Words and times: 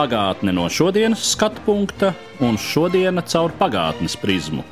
Pagātne 0.00 0.54
no 0.56 0.62
šodienas 0.72 1.20
skatu 1.34 1.60
punkta 1.66 2.14
un 2.40 2.54
šodienas 2.56 3.26
caur 3.34 3.52
pagātnes 3.58 4.14
prizmu. 4.16 4.62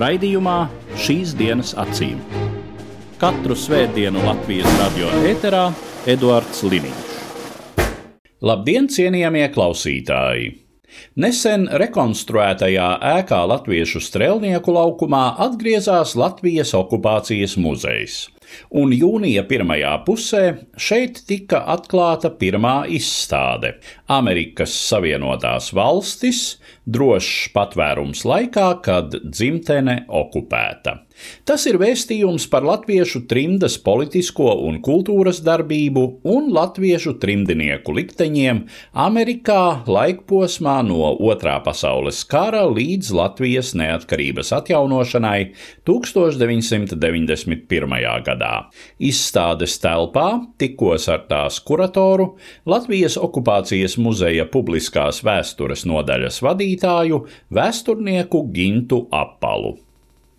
Raidījumā 0.00 0.54
šīs 0.96 1.34
dienas 1.36 1.74
acīm. 1.76 2.22
Katru 3.20 3.52
svētdienu 3.52 4.22
Latvijas 4.24 4.72
radio 4.78 5.10
eterā 5.28 5.66
Eduards 6.08 6.64
Liniņš. 6.64 7.12
Labdien, 8.48 8.88
cienījamie 8.88 9.44
klausītāji! 9.52 10.48
Nesen 11.20 11.68
rekonstruētajā 11.68 12.88
ēkā 13.18 13.42
Latviešu 13.52 14.00
strēlnieku 14.00 14.72
laukumā 14.72 15.34
atgriezās 15.50 16.16
Latvijas 16.16 16.72
okupācijas 16.80 17.58
muzejs, 17.60 18.22
un 18.70 18.92
jūnija 18.96 19.44
pirmajā 19.48 19.92
pusē 20.06 20.42
šeit 20.76 21.22
tika 21.28 21.62
atklāta 21.74 22.30
pirmā 22.30 22.86
izstāde- 22.88 23.74
Amerikas 24.18 24.72
Savienotās 24.88 25.72
valstis- 25.72 26.58
drošs 26.94 27.52
patvērums 27.54 28.24
laikā, 28.24 28.82
kad 28.82 29.10
dzimtene 29.10 30.04
okupēta. 30.08 31.00
Tas 31.46 31.62
ir 31.70 31.76
vēstījums 31.80 32.48
par 32.50 32.64
latviešu 32.66 33.22
trimdas 33.30 33.76
politisko 33.82 34.48
un 34.66 34.80
kultūras 34.84 35.40
darbību 35.44 36.04
un 36.34 36.50
latviešu 36.54 37.12
trimdinieku 37.22 37.90
likteņiem 37.98 38.56
Amerikā 39.06 39.62
laikposmā 39.86 40.76
no 40.88 41.00
Otrā 41.32 41.56
pasaules 41.64 42.18
kara 42.28 42.64
līdz 42.70 43.06
Latvijas 43.14 43.68
neatkarības 43.78 44.48
atjaunošanai 44.58 45.42
1991. 45.88 48.22
gadā. 48.26 48.41
Izstādes 49.02 49.78
telpā 49.82 50.26
tikos 50.60 51.08
ar 51.12 51.24
tās 51.30 51.60
kuratoru 51.62 52.32
Latvijas 52.68 53.18
okupācijas 53.20 53.98
muzeja 54.02 54.48
publiskās 54.50 55.22
vēstures 55.26 55.86
nodaļas 55.88 56.42
vadītāju 56.44 57.24
vēsturnieku 57.54 58.44
Gintu 58.54 59.06
Apalu. 59.12 59.76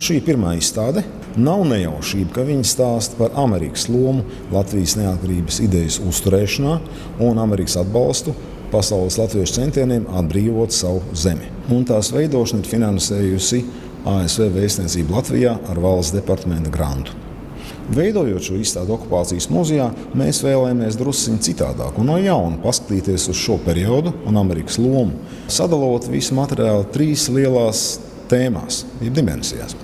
Šī 0.04 0.18
pirmā 0.26 0.56
izstāde 0.58 1.04
nav 1.40 1.62
nejaušība, 1.70 2.32
ka 2.34 2.42
viņi 2.44 2.66
stāsta 2.66 3.16
par 3.16 3.36
Amerikas 3.40 3.86
lomu 3.88 4.24
Latvijas 4.52 4.96
neatkarības 4.98 5.60
idejas 5.64 6.00
uzturēšanā 6.02 6.74
un 7.24 7.40
Amerikas 7.40 7.78
atbalstu 7.80 8.34
pasaules 8.74 9.16
latviešu 9.20 9.60
centieniem 9.60 10.08
atbrīvot 10.18 10.74
savu 10.74 11.00
zemi. 11.16 11.48
Un 11.72 11.86
tās 11.88 12.10
veidošana 12.12 12.64
ir 12.64 12.72
finansējusi 12.74 13.64
ASV 14.04 14.50
vēstniecība 14.58 15.20
Latvijā 15.20 15.54
ar 15.70 15.80
valsts 15.80 16.18
departamenta 16.18 16.74
grantu. 16.74 17.23
Veidojot 17.92 18.46
šo 18.46 18.56
izstādi 18.56 18.94
okupācijas 18.94 19.50
muzejā, 19.52 19.90
mēs 20.16 20.40
vēlējāmies 20.44 20.96
druskuļi 20.96 21.42
citādāk 21.44 21.98
un 22.00 22.08
no 22.08 22.16
jauna 22.16 22.56
paskatīties 22.62 23.28
uz 23.28 23.36
šo 23.36 23.58
periodu 23.64 24.14
un 24.24 24.40
Amerikas 24.40 24.78
lomu, 24.80 25.18
sadalot 25.52 26.08
visu 26.08 26.36
materiālu 26.38 26.86
trīs 26.94 27.26
lielās 27.28 27.84
tēmās, 28.30 28.84
jeb 29.04 29.18
dimensijās. 29.18 29.76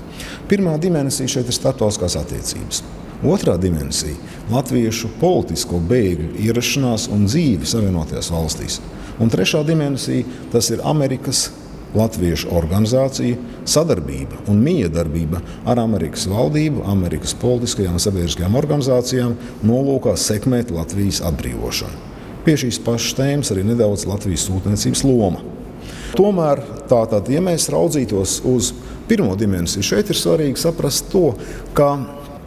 Pirmā 0.49 0.79
dimensija 0.81 1.29
šeit 1.29 1.53
ir 1.53 1.59
starptautiskās 1.59 2.17
attiecības. 2.23 2.81
Otrā 3.21 3.59
dimensija- 3.61 4.17
latviešu 4.55 5.13
politisko 5.21 5.77
bēgļu 5.77 6.41
ierašanās 6.41 7.11
un 7.13 7.27
dzīve 7.27 7.69
Savienotajās 7.69 8.33
valstīs. 8.33 8.81
Un 9.21 9.29
trešā 9.29 9.61
dimensija- 9.67 10.25
tas 10.53 10.71
ir 10.71 10.81
Amerikas 10.85 11.51
Latviešu 11.97 12.53
organizācija, 12.55 13.39
sadarbība 13.67 14.45
un 14.51 14.61
miedarbība 14.63 15.41
ar 15.69 15.81
Amerikas 15.83 16.29
valdību, 16.31 16.85
Amerikas 16.91 17.35
politiskajām 17.41 17.97
un 17.99 18.03
sabiedriskajām 18.03 18.59
organizācijām, 18.61 19.35
nolūkā 19.67 20.15
sekmēt 20.21 20.71
Latvijas 20.75 21.23
atbrīvošanu. 21.27 22.07
Pie 22.47 22.55
šīs 22.63 22.79
pašas 22.85 23.17
tēmas 23.19 23.51
arī 23.53 23.67
nedaudz 23.69 24.07
Latvijas 24.09 24.47
sūtniecības 24.49 25.03
loma. 25.09 25.43
Tomēr, 26.15 26.63
tātad, 26.91 27.29
ja 27.31 27.43
mēs 27.45 27.69
raudzītos 27.73 28.41
uz 28.49 28.73
pirmo 29.11 29.35
dimensiju, 29.39 29.85
šeit 29.85 30.11
ir 30.11 30.19
svarīgi 30.19 30.63
saprast 30.63 31.11
to, 31.13 31.33
ka 31.75 31.93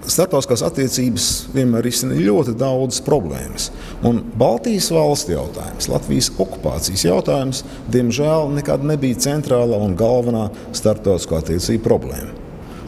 starptautiskās 0.09 0.63
attiecības 0.67 1.27
vienmēr 1.53 1.85
risina 1.85 2.17
ļoti 2.17 2.55
daudzas 2.59 3.03
problēmas. 3.05 3.69
Un 4.05 4.21
Baltijas 4.39 4.89
valsts 4.93 5.31
jautājums, 5.31 5.89
Latvijas 5.91 6.29
okupācijas 6.35 7.05
jautājums, 7.07 7.63
diemžēl 7.93 8.51
nekad 8.57 8.83
nebija 8.87 9.21
centrālā 9.27 9.79
un 9.85 9.95
galvenā 9.99 10.49
starptautiskā 10.75 11.39
attiecība 11.39 11.87
problēma. 11.87 12.33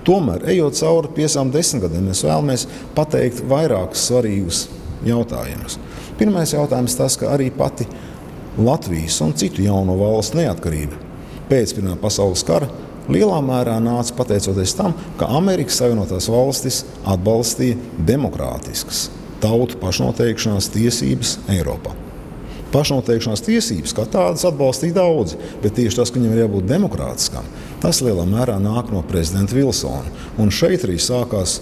Tomēr, 0.05 0.43
ejot 0.53 0.77
cauri 0.77 1.13
piecām 1.15 1.49
desmitgadēm, 1.53 2.11
mēs 2.11 2.25
vēlamies 2.27 2.67
pateikt 2.97 3.41
vairākus 3.49 4.03
svarīgus 4.11 4.65
jautājumus. 5.07 5.79
Pirmais 6.19 6.53
jautājums 6.53 6.97
tas, 6.99 7.17
ka 7.17 7.31
arī 7.33 7.49
pati 7.53 7.87
Latvijas 8.55 9.17
un 9.25 9.33
citu 9.35 9.65
jauno 9.65 9.97
valstu 9.99 10.39
neatkarība 10.39 11.01
pēc 11.49 11.75
Pirmā 11.77 11.97
pasaules 12.01 12.43
kara 12.45 12.69
lielā 13.11 13.41
mērā 13.45 13.77
nāca 13.83 14.15
pateicoties 14.17 14.75
tam, 14.77 14.95
ka 15.19 15.29
Amerikas 15.37 15.79
Savienotās 15.81 16.29
valstis 16.31 16.83
atbalstīja 17.05 17.77
demokrātiskas 18.07 19.09
tautu 19.43 19.77
pašnoteikšanās 19.81 20.71
tiesības 20.73 21.37
Eiropā. 21.53 21.93
Pašnoteikšanās 22.73 23.43
tiesības 23.45 23.93
kā 23.95 24.07
tādas 24.11 24.43
atbalstīja 24.47 24.97
daudzi, 24.97 25.39
bet 25.63 25.77
tieši 25.77 26.01
tas, 26.01 26.11
ka 26.11 26.19
viņam 26.19 26.33
ir 26.35 26.43
jābūt 26.43 26.69
demokrātiskam, 26.71 27.47
tas 27.83 28.01
lielā 28.03 28.25
mērā 28.27 28.57
nāk 28.59 28.91
no 28.91 29.03
prezidenta 29.07 29.55
Vilsona. 29.55 30.11
Un 30.41 30.51
šeit 30.51 30.83
arī 30.87 30.97
sākās 30.99 31.59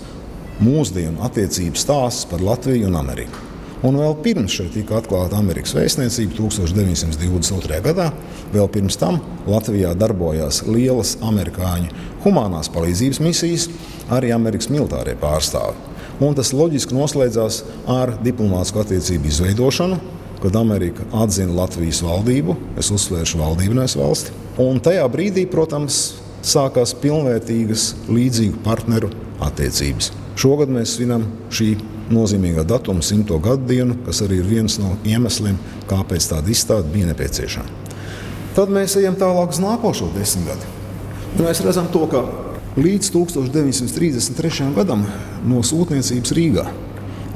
mūsdienu 0.64 1.22
attiecību 1.28 1.78
stāsts 1.78 2.30
par 2.30 2.42
Latviju 2.42 2.90
un 2.90 2.98
Ameriku. 3.02 3.53
Un 3.84 3.98
vēl 4.00 4.14
pirms 4.24 4.54
šeit 4.56 4.72
tika 4.78 4.96
atklāta 5.02 5.36
Amerikas 5.36 5.74
vēstniecība 5.76 6.38
1922. 6.38 7.82
gadā, 7.84 8.06
vēl 8.54 8.70
pirms 8.72 8.96
tam 9.00 9.18
Latvijā 9.44 9.92
darbojās 10.00 10.62
lielas 10.70 11.18
amerikāņu 11.20 11.92
humanās 12.24 12.72
palīdzības 12.72 13.20
misijas, 13.26 13.68
arī 14.08 14.32
Amerikas 14.32 14.72
militārie 14.72 15.18
pārstāvi. 15.20 15.76
Un 16.24 16.38
tas 16.38 16.54
loģiski 16.56 16.96
noslēdzās 16.96 17.60
ar 17.92 18.16
diplomātisku 18.24 18.86
attiecību 18.86 19.28
izveidošanu, 19.28 20.00
kad 20.44 20.56
Amerika 20.60 21.04
atzina 21.20 21.52
Latvijas 21.58 22.00
valdību, 22.08 22.56
es 22.80 22.92
uzsvēršu 22.96 23.44
valdību, 23.44 23.82
nevis 23.82 23.98
valsti. 24.00 24.32
Un 24.64 24.80
tajā 24.84 25.04
brīdī, 25.12 25.44
protams, 25.52 26.14
sākās 26.40 26.96
pilnvērtīgas 27.04 27.90
līdzīgu 28.08 28.64
partneru 28.64 29.12
attiecības. 29.44 30.14
Šogad 30.40 30.72
mēs 30.72 30.96
svinam 30.96 31.28
šī 31.52 31.74
nozīmīgā 32.12 32.66
datuma 32.68 33.04
simto 33.06 33.38
gadu 33.40 33.68
dienu, 33.70 33.98
kas 34.06 34.24
arī 34.26 34.42
ir 34.42 34.50
viens 34.50 34.80
no 34.82 34.96
iemesliem, 35.08 35.58
kāpēc 35.90 36.30
tāda 36.32 36.52
izstāde 36.52 36.92
bija 36.94 37.12
nepieciešama. 37.12 37.82
Tad 38.54 38.70
mēs 38.74 38.98
ejam 39.00 39.16
tālāk 39.18 39.56
uz 39.56 39.62
nākošo 39.64 40.12
desmitgadi. 40.18 40.72
Mēs 41.40 41.64
redzam 41.66 41.88
to, 41.94 42.06
ka 42.12 42.26
līdz 42.78 43.14
1933. 43.16 44.74
gadam 44.76 45.08
no 45.50 45.64
sūtniecības 45.66 46.36
Rīgā 46.38 46.68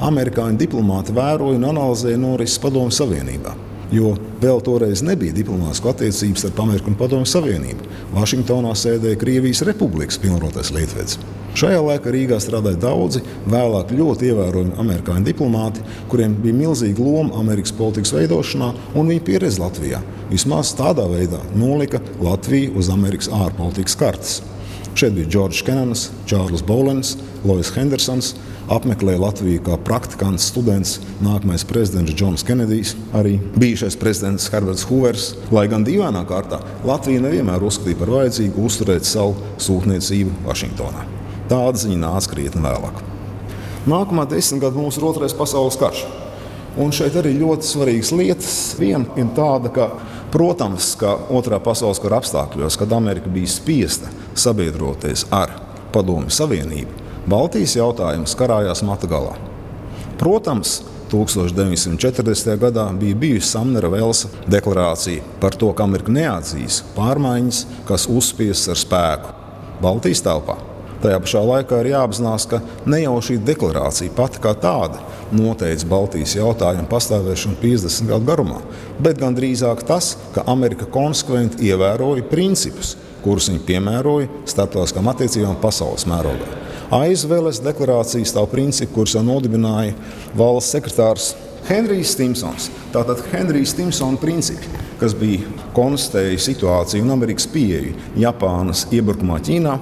amerikāņu 0.04 0.60
diplomāti 0.60 1.14
vēroja 1.16 1.58
un 1.58 1.66
analizēja 1.72 2.20
norises 2.22 2.60
Padomu 2.62 2.94
Savienībā. 2.94 3.54
Jo 3.94 4.12
vēl 4.42 4.58
toreiz 4.60 5.00
nebija 5.00 5.32
diplomātisku 5.32 5.88
attiecības 5.88 6.42
starp 6.44 6.58
Ameriku 6.60 6.90
un 6.92 6.96
Padomu 7.00 7.28
Savienību. 7.28 7.86
Vašingtonā 8.12 8.74
sēdēja 8.76 9.16
Krievijas 9.20 9.62
Republikas 9.64 10.20
pilnvarotais 10.20 10.74
lietvedis. 10.76 11.16
Šajā 11.56 11.78
laikā 11.82 12.12
Rīgā 12.12 12.36
strādāja 12.42 12.76
daudzi 12.82 13.22
vēlāk 13.48 13.94
ļoti 13.96 14.28
ievērojami 14.28 14.76
amerikāņu 14.82 15.24
diplomāti, 15.30 15.86
kuriem 16.12 16.36
bija 16.42 16.58
milzīga 16.58 17.02
loma 17.02 17.40
Amerikas 17.40 17.72
politikas 17.78 18.12
veidošanā 18.14 18.68
un 18.92 19.08
viņa 19.08 19.24
pieredze 19.24 19.62
Latvijā. 19.62 20.02
Vismaz 20.28 20.74
tādā 20.76 21.08
veidā 21.08 21.40
nolika 21.56 22.02
Latviju 22.20 22.76
uz 22.78 22.92
Amerikas 22.92 23.32
ārpolitikas 23.32 23.96
kartes. 23.98 24.36
Šeit 24.98 25.16
bija 25.16 25.30
Džordžs 25.32 25.64
Kenans, 25.64 26.04
Čārlis 26.28 26.64
Bolens, 26.66 27.16
Lois 27.46 27.72
Hendersons. 27.72 28.34
Apmeklēja 28.68 29.22
Latviju 29.22 29.62
kā 29.64 29.78
praktikants, 29.80 30.50
students, 30.50 30.98
nākamais 31.24 31.62
prezidents 31.64 32.12
Džons 32.12 32.42
Kenedijs, 32.44 32.90
arī 33.16 33.38
bijušais 33.56 33.96
prezidents 33.96 34.50
Herberts 34.52 34.84
Hoovers. 34.90 35.30
Lai 35.54 35.64
gan 35.72 35.86
dīvainā 35.86 36.20
kārtā 36.28 36.58
Latvija 36.84 37.22
nevienmēr 37.24 37.64
uzskatīja 37.64 37.96
par 38.02 38.12
vajadzīgu 38.12 38.66
uzturēt 38.68 39.08
savu 39.08 39.38
sūtniecību 39.64 40.44
Vašingtonā. 40.44 41.06
Tāda 41.48 41.80
ziņa 41.80 42.02
nāca 42.02 42.34
krietni 42.34 42.60
vēlāk. 42.66 43.00
Nākamā 43.88 44.28
desmitgadē 44.28 44.76
mums 44.76 45.00
ir 45.00 45.08
otrais 45.08 45.36
pasaules 45.38 45.80
karš. 45.80 46.04
Un 46.78 46.92
šeit 46.92 47.16
arī 47.16 47.32
ļoti 47.40 47.64
svarīgas 47.64 48.12
lietas. 48.12 48.54
Viena 48.78 49.16
ir 49.16 49.32
tāda, 49.34 49.72
ka 49.72 49.90
Protams, 50.28 50.92
ka 51.00 51.14
Otrā 51.32 51.56
pasaules 51.64 52.00
kara 52.02 52.18
apstākļos, 52.20 52.76
kad 52.76 52.92
Amerika 52.92 53.30
bija 53.32 53.48
spiesta 53.48 54.10
sabiedroties 54.36 55.24
ar 55.32 55.54
Padomju 55.94 56.28
Savienību, 56.36 57.07
Baltijas 57.28 57.74
jautājums 57.76 58.32
karājās 58.38 58.80
matu 58.86 59.08
galā. 59.10 59.34
Protams, 60.16 60.78
1940. 61.12 62.54
gadā 62.60 62.86
bija 62.96 63.16
bijusi 63.20 63.50
Samnera 63.50 63.90
Velsa 63.92 64.30
deklarācija 64.48 65.24
par 65.42 65.56
to, 65.60 65.68
ka 65.76 65.84
Amerika 65.84 66.12
neatzīs 66.14 66.78
pārmaiņas, 66.96 67.58
kas 67.88 68.06
uzspiestas 68.08 68.72
ar 68.72 68.80
spēku 68.80 69.34
Baltijas 69.84 70.24
telpā. 70.24 70.56
Tajā 71.02 71.18
pašā 71.22 71.42
laikā 71.44 71.82
ir 71.82 71.90
jāapzinās, 71.92 72.46
ka 72.48 72.62
ne 72.88 73.02
jau 73.02 73.18
šī 73.28 73.36
deklarācija 73.46 74.14
pati 74.16 74.40
kā 74.42 74.54
tāda 74.58 75.02
noteica 75.28 75.90
Baltijas 75.90 76.32
jautājumu 76.38 76.88
pastāvēšanu 76.88 77.60
50 77.60 78.08
gadu 78.08 78.30
garumā, 78.30 78.62
bet 79.04 79.20
gan 79.20 79.36
drīzāk 79.36 79.84
tas, 79.90 80.14
ka 80.32 80.46
Amerika 80.48 80.88
konsekventi 80.96 81.68
ievēroja 81.68 82.24
principus, 82.32 82.96
kurus 83.24 83.50
viņi 83.50 83.64
piemēroja 83.68 84.30
starptautiskām 84.48 85.10
attiecībām 85.12 85.58
pasaules 85.62 86.06
mērogā. 86.08 86.48
Aiz 86.98 87.26
Vēles 87.28 87.60
deklarācijas 87.60 88.32
stāv 88.32 88.48
principi, 88.52 88.94
kurus 88.94 89.12
jau 89.16 89.24
nodibināja 89.26 89.92
valsts 90.38 90.72
sekretārs 90.72 91.34
Henrijs 91.68 92.14
Stimsons. 92.14 92.70
Tātad 92.94 93.20
Henrijs 93.28 93.74
Stimsona 93.74 94.16
principi, 94.20 94.70
kas 95.00 95.12
bija 95.18 95.44
konstatējis 95.76 96.48
situāciju 96.48 97.04
un 97.04 97.12
Amerikas 97.12 97.48
pieeju 97.52 97.92
Japānas 98.16 98.86
iebrukumā 98.88 99.36
Ķīnā 99.44 99.74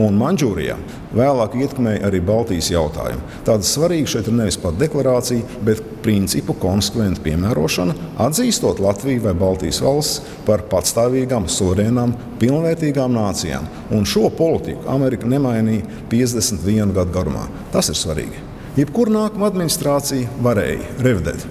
un 0.00 0.20
Manžūrijā 0.20 0.76
vēlāk 1.12 1.56
ietekmēja 1.58 2.06
arī 2.08 2.22
Baltijas 2.24 2.70
jautājumu. 2.72 3.26
Tāda 3.48 3.66
svarīga 3.66 4.14
šeit 4.14 4.30
ir 4.30 4.38
nevis 4.38 4.60
pat 4.60 4.78
deklarācija, 4.80 5.60
bet 5.66 5.82
principu 6.02 6.56
konsekventa 6.58 7.22
piemērošana, 7.24 7.94
atzīstot 8.26 8.82
Latviju 8.82 9.24
vai 9.26 9.34
Baltijas 9.38 9.80
valsts 9.84 10.36
par 10.46 10.66
patstāvīgām, 10.70 11.48
suverēnām, 11.50 12.14
pilnvērtīgām 12.42 13.14
nācijām. 13.16 13.68
Un 13.94 14.06
šo 14.08 14.28
politiku 14.36 14.88
Amerika 14.92 15.30
nemainīja 15.30 15.86
51 16.12 16.94
gadu 16.98 17.14
garumā. 17.14 17.48
Tas 17.74 17.90
ir 17.92 17.98
svarīgi. 17.98 18.46
Jebkurā 18.78 19.12
nākamā 19.12 19.50
administrācija 19.52 20.30
varēja 20.42 21.02
revidēt 21.04 21.48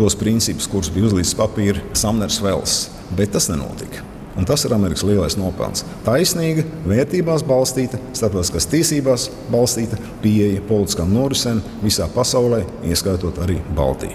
tos 0.00 0.16
principus, 0.16 0.68
kurus 0.70 0.88
bija 0.94 1.10
uzlicis 1.10 1.36
papīra 1.36 1.82
Samners 1.92 2.40
Vels, 2.42 2.86
bet 3.16 3.34
tas 3.36 3.50
nenotika. 3.52 4.09
Un 4.38 4.46
tas 4.46 4.62
ir 4.64 4.72
Amerikas 4.74 5.02
lielais 5.06 5.34
nopelns. 5.38 5.82
Taisnīga, 6.06 6.62
vērtībās 6.86 7.42
balstīta, 7.46 7.98
starptautiskās 8.14 8.68
tiesībās 8.70 9.26
balstīta 9.50 9.98
pieeja 10.22 10.62
politiskām 10.68 11.10
norisēm 11.14 11.58
visā 11.82 12.06
pasaulē, 12.14 12.62
ieskaitot 12.86 13.40
arī 13.42 13.58
Baltiju. 13.76 14.14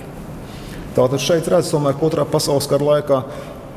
Tātad 0.96 1.20
šeit 1.20 1.50
redzams, 1.52 1.98
ka 1.98 2.08
otrā 2.08 2.24
pasaules 2.24 2.70
kara 2.72 2.88
laikā 2.94 3.20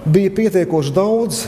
bija 0.06 0.30
pietiekoši 0.36 0.94
daudz 0.94 1.42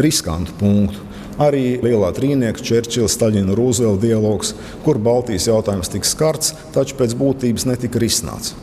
riskantu 0.00 0.56
punktu. 0.56 1.02
Arī 1.36 1.76
lielā 1.84 2.08
trīnieka 2.16 2.64
Čērčila, 2.64 3.10
Staļina, 3.12 3.52
Rūzela 3.52 3.98
dialogs, 4.00 4.54
kur 4.86 4.96
Baltijas 4.96 5.50
jautājums 5.50 5.92
tika 5.92 6.08
skarts, 6.08 6.54
taču 6.72 6.96
pēc 6.96 7.12
būtības 7.20 7.66
netika 7.68 8.00
risināts. 8.00 8.54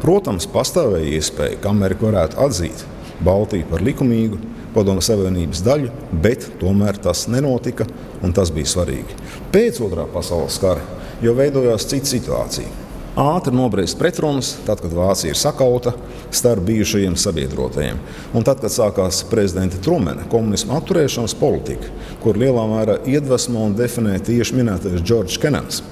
Protams, 0.00 0.48
pastāvēja 0.48 1.18
iespēja, 1.18 1.60
ka 1.60 1.74
Amerika 1.76 2.08
varētu 2.08 2.40
atzīt 2.46 2.86
Baltiju 3.24 3.68
par 3.68 3.84
likumīgu, 3.84 4.40
Padomu 4.74 5.02
Savienības 5.04 5.62
daļu, 5.64 5.90
bet 6.22 6.48
tomēr 6.60 6.98
tas 7.02 7.26
nenotika, 7.30 7.86
un 8.24 8.34
tas 8.34 8.50
bija 8.54 8.72
svarīgi. 8.72 9.18
Pēc 9.54 9.78
otrā 9.84 10.08
pasaules 10.10 10.58
kara 10.62 10.82
jau 11.22 11.36
veidojās 11.38 11.86
cita 11.90 12.10
situācija. 12.10 12.80
Ātri 13.14 13.54
nobriest 13.54 13.94
pretrunas, 13.94 14.56
tad, 14.66 14.80
kad 14.82 14.90
Vācija 14.90 15.30
ir 15.30 15.38
sakauta 15.38 15.92
starp 16.34 16.64
bijušajiem 16.66 17.14
sabiedrotajiem. 17.14 18.00
Un 18.34 18.42
tad, 18.42 18.58
kad 18.58 18.74
sākās 18.74 19.20
prezidenta 19.30 19.78
Trumena 19.78 20.26
komunisma 20.30 20.80
atturēšanas 20.80 21.36
politika, 21.38 21.92
kur 22.24 22.40
lielā 22.42 22.66
mērā 22.72 22.98
iedvesmo 23.06 23.68
un 23.68 23.76
definē 23.78 24.18
tieši 24.18 24.58
minētais 24.58 24.98
Džordžs 24.98 25.38
Kenans. 25.38 25.84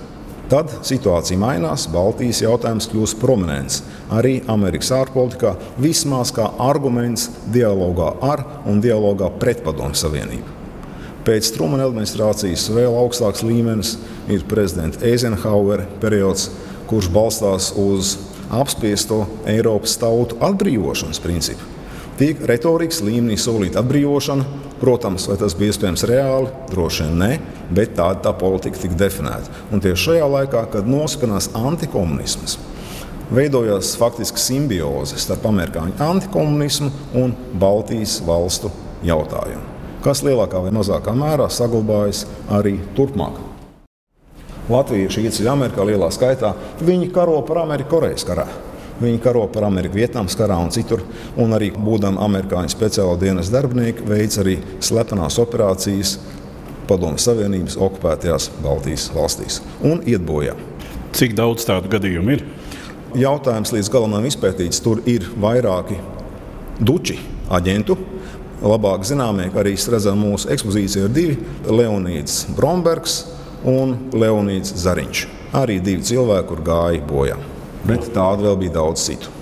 Tad 0.52 0.68
situācija 0.84 1.40
mainās, 1.40 1.86
Baltijas 1.88 2.42
jautājums 2.42 2.84
kļūst 2.92 3.16
prominents 3.22 3.78
arī 4.12 4.34
Amerikas 4.52 4.90
ārpolitikā, 4.92 5.54
vismaz 5.80 6.28
kā 6.36 6.50
arguments 6.60 7.30
dialogā 7.54 8.10
ar 8.20 8.42
un 8.68 8.82
dialogā 8.84 9.30
pret 9.40 9.62
Padomu 9.64 9.96
Savienību. 9.96 10.58
Pēc 11.24 11.48
Trumana 11.54 11.86
administrācijas 11.88 12.66
vēl 12.68 12.92
augstāks 13.00 13.40
līmenis 13.48 13.94
ir 14.28 14.44
prezidenta 14.50 15.00
Eizenhauera 15.08 15.86
periods, 16.04 16.50
kurš 16.90 17.08
balstās 17.14 17.70
uz 17.80 18.18
apspiesto 18.52 19.22
Eiropas 19.48 19.96
tautu 20.04 20.36
atbrīvošanas 20.44 21.22
principu. 21.24 21.64
Tiek 22.20 22.42
retorikas 22.46 23.00
līmenī 23.04 23.38
solīta 23.40 23.80
atbrīvošana, 23.80 24.44
protams, 24.82 25.26
vai 25.30 25.38
tas 25.40 25.56
bija 25.58 25.72
iespējams 25.72 26.04
reāli, 26.10 26.52
droši 26.70 27.06
vien 27.06 27.18
ne 27.18 27.32
bet 27.72 27.96
tāda 27.96 28.20
tā 28.26 28.32
politika 28.36 28.80
tika 28.82 28.98
definēta. 29.04 29.52
Un 29.72 29.82
tieši 29.82 30.08
šajā 30.08 30.28
laikā, 30.34 30.64
kad 30.72 30.88
noskanās 30.88 31.50
antikomunisms, 31.56 32.58
veidojās 33.32 33.94
faktiski 34.00 34.40
simbioze 34.42 35.20
starp 35.20 35.46
amerikāņu 35.48 35.96
antikomunismu 36.04 36.90
un 37.22 37.36
Baltijas 37.60 38.18
valstu 38.26 38.72
jautājumu, 39.06 39.64
kas 40.04 40.24
lielākā 40.26 40.60
vai 40.64 40.74
mazākā 40.74 41.14
mērā 41.16 41.48
saglabājas 41.52 42.26
arī 42.52 42.78
turpmāk. 42.98 43.40
Latvieši 44.72 45.24
ieceļ 45.26 45.48
Amerikā 45.50 45.84
lielā 45.84 46.06
skaitā. 46.14 46.52
Viņi 46.86 47.08
karo 47.12 47.40
par 47.42 47.64
Ameriku 47.64 47.96
Korejas 47.96 48.22
karā. 48.24 48.46
Viņi 49.02 49.20
karo 49.22 49.46
par 49.50 49.66
Ameriku 49.66 49.98
Vietnamas 49.98 50.36
karā 50.38 50.58
un 50.62 50.70
citur. 50.74 51.02
Un 51.40 51.54
arī 51.56 51.72
būdami 51.74 52.20
amerikāņu 52.22 52.70
speciālo 52.70 53.16
dienas 53.18 53.50
darbinieki, 53.52 54.06
veids 54.06 54.38
arī 54.38 54.58
slepenās 54.84 55.40
operācijas 55.42 56.18
Padomu 56.86 57.18
Savienības 57.18 57.78
okupētajās 57.80 58.50
Baltijas 58.62 59.08
valstīs 59.14 59.60
un 59.86 60.02
iet 60.06 60.22
bojā. 60.26 60.54
Cik 61.16 61.34
daudz 61.38 61.66
tādu 61.68 61.90
gadījumu 61.92 62.36
ir? 62.36 62.44
Jautājums 63.18 63.74
līdz 63.74 63.90
galam 63.92 64.14
nav 64.14 64.26
izpētīts. 64.28 64.80
Tur 64.84 65.02
ir 65.08 65.26
vairāki 65.40 65.98
duči 66.80 67.18
aģentu. 67.52 67.98
Labāk 68.62 69.02
zināmie, 69.04 69.48
ka 69.52 69.60
arī 69.64 69.74
redzam, 69.74 70.22
mūsu 70.22 70.48
ekspozīcijā 70.54 71.08
ir 71.08 71.14
divi- 71.16 71.38
Leonīds 71.78 72.46
Brombergs 72.56 73.24
un 73.64 73.96
Leonīds 74.12 74.72
Zariņš. 74.78 75.26
Arī 75.52 75.80
divi 75.82 76.02
cilvēki, 76.02 76.48
kur 76.48 76.62
gāja 76.64 77.02
bojā. 77.06 77.36
Bet 77.86 78.12
tādu 78.14 78.46
vēl 78.46 78.58
bija 78.64 78.76
daudz 78.78 79.06
citu. 79.08 79.32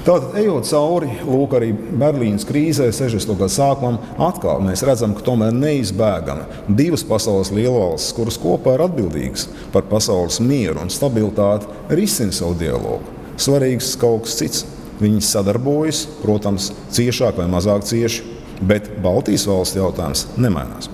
Tātad, 0.00 0.32
ejot 0.40 0.64
cauri 0.64 1.10
lūk, 1.28 1.52
arī 1.58 1.74
Berlīnas 1.74 2.46
krīzē, 2.48 2.86
60. 2.88 3.34
gada 3.36 3.52
sākumam, 3.52 3.98
atkal 4.24 4.62
mēs 4.64 4.80
redzam, 4.88 5.12
ka 5.12 5.24
tomēr 5.26 5.52
neizbēgami 5.52 6.72
divas 6.78 7.04
pasaules 7.04 7.50
lielvalstis, 7.52 8.14
kuras 8.16 8.38
kopā 8.40 8.78
ir 8.78 8.84
atbildīgas 8.86 9.44
par 9.74 9.84
pasaules 9.90 10.40
mieru 10.40 10.80
un 10.80 10.92
stabilitāti, 10.94 11.68
risina 11.92 12.32
savu 12.32 12.56
dialogu. 12.62 13.12
Svarīgs 13.36 13.92
kaut 14.00 14.24
kas 14.24 14.38
cits. 14.40 14.64
Viņi 15.00 15.20
sadarbojas, 15.24 16.06
protams, 16.20 16.70
ciešāk 16.96 17.36
vai 17.40 17.50
mazāk 17.52 17.84
cieši, 17.88 18.24
bet 18.64 18.88
Baltijas 19.04 19.46
valsts 19.48 19.76
jautājums 19.76 20.26
nemainās. 20.40 20.88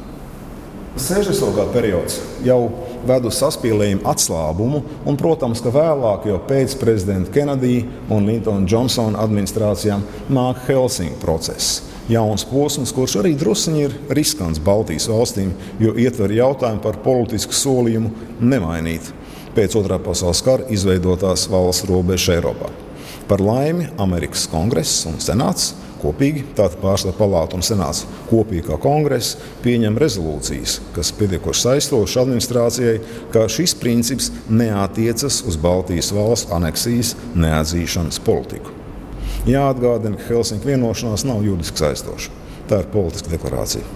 60. 0.97 1.55
gada 1.55 1.71
periods 1.75 2.19
jau 2.47 2.61
ved 3.07 3.27
uz 3.29 3.41
saspīlējumu, 3.41 4.05
atslābumu, 4.09 4.83
un, 5.07 5.19
protams, 5.21 5.61
ka 5.65 5.73
vēlāk, 5.75 6.29
jau 6.31 6.39
pēc 6.49 6.79
prezidenta 6.81 7.33
Kenedija 7.35 7.85
un 8.13 8.29
Lintona 8.31 8.67
Džonsona 8.67 9.21
administrācijām, 9.25 10.05
nāk 10.33 10.65
Helsinku 10.69 11.21
process. 11.23 11.83
Jauns 12.07 12.45
posms, 12.47 12.93
kurš 12.95 13.17
arī 13.19 13.33
druskuļi 13.39 13.81
ir 13.83 13.95
riskants 14.15 14.63
Baltijas 14.63 15.09
valstīm, 15.11 15.51
jo 15.83 15.97
ietver 15.99 16.31
jautājumu 16.37 16.85
par 16.85 17.01
politisku 17.03 17.57
solījumu 17.57 18.13
nemainīt 18.39 19.11
pēc 19.57 19.75
otrā 19.81 19.97
pasaules 20.03 20.43
kara 20.45 20.69
izveidotās 20.73 21.47
valsts 21.51 21.89
robežas 21.89 22.37
Eiropā. 22.37 22.69
Par 23.27 23.43
laimi 23.43 23.89
Amerikas 23.99 24.45
Kongress 24.53 25.07
un 25.09 25.17
Senāts 25.23 25.73
kopīgi, 26.03 26.45
tātad 26.57 26.79
pārstāvju 26.83 27.17
palāta 27.19 27.59
un 27.59 27.65
senāts 27.67 28.05
kopīgi 28.31 28.67
kā 28.69 28.79
kongress 28.83 29.37
pieņem 29.65 29.99
rezolūcijas, 30.01 30.79
kas 30.97 31.13
pietiekoši 31.19 31.65
saistošas 31.67 32.23
administrācijai, 32.23 32.97
ka 33.35 33.47
šis 33.53 33.77
princips 33.81 34.31
neatiecas 34.49 35.43
uz 35.49 35.59
Baltijas 35.61 36.13
valsts 36.17 36.53
aneksijas 36.57 37.15
neatzīšanas 37.35 38.21
politiku. 38.27 38.75
Jāatgādina, 39.47 40.19
ka 40.19 40.27
Helsinku 40.33 40.73
vienošanās 40.73 41.27
nav 41.29 41.45
juridiski 41.47 41.85
saistoša. 41.85 42.33
Tā 42.67 42.83
ir 42.83 42.91
politiska 42.91 43.31
deklarācija. 43.31 43.87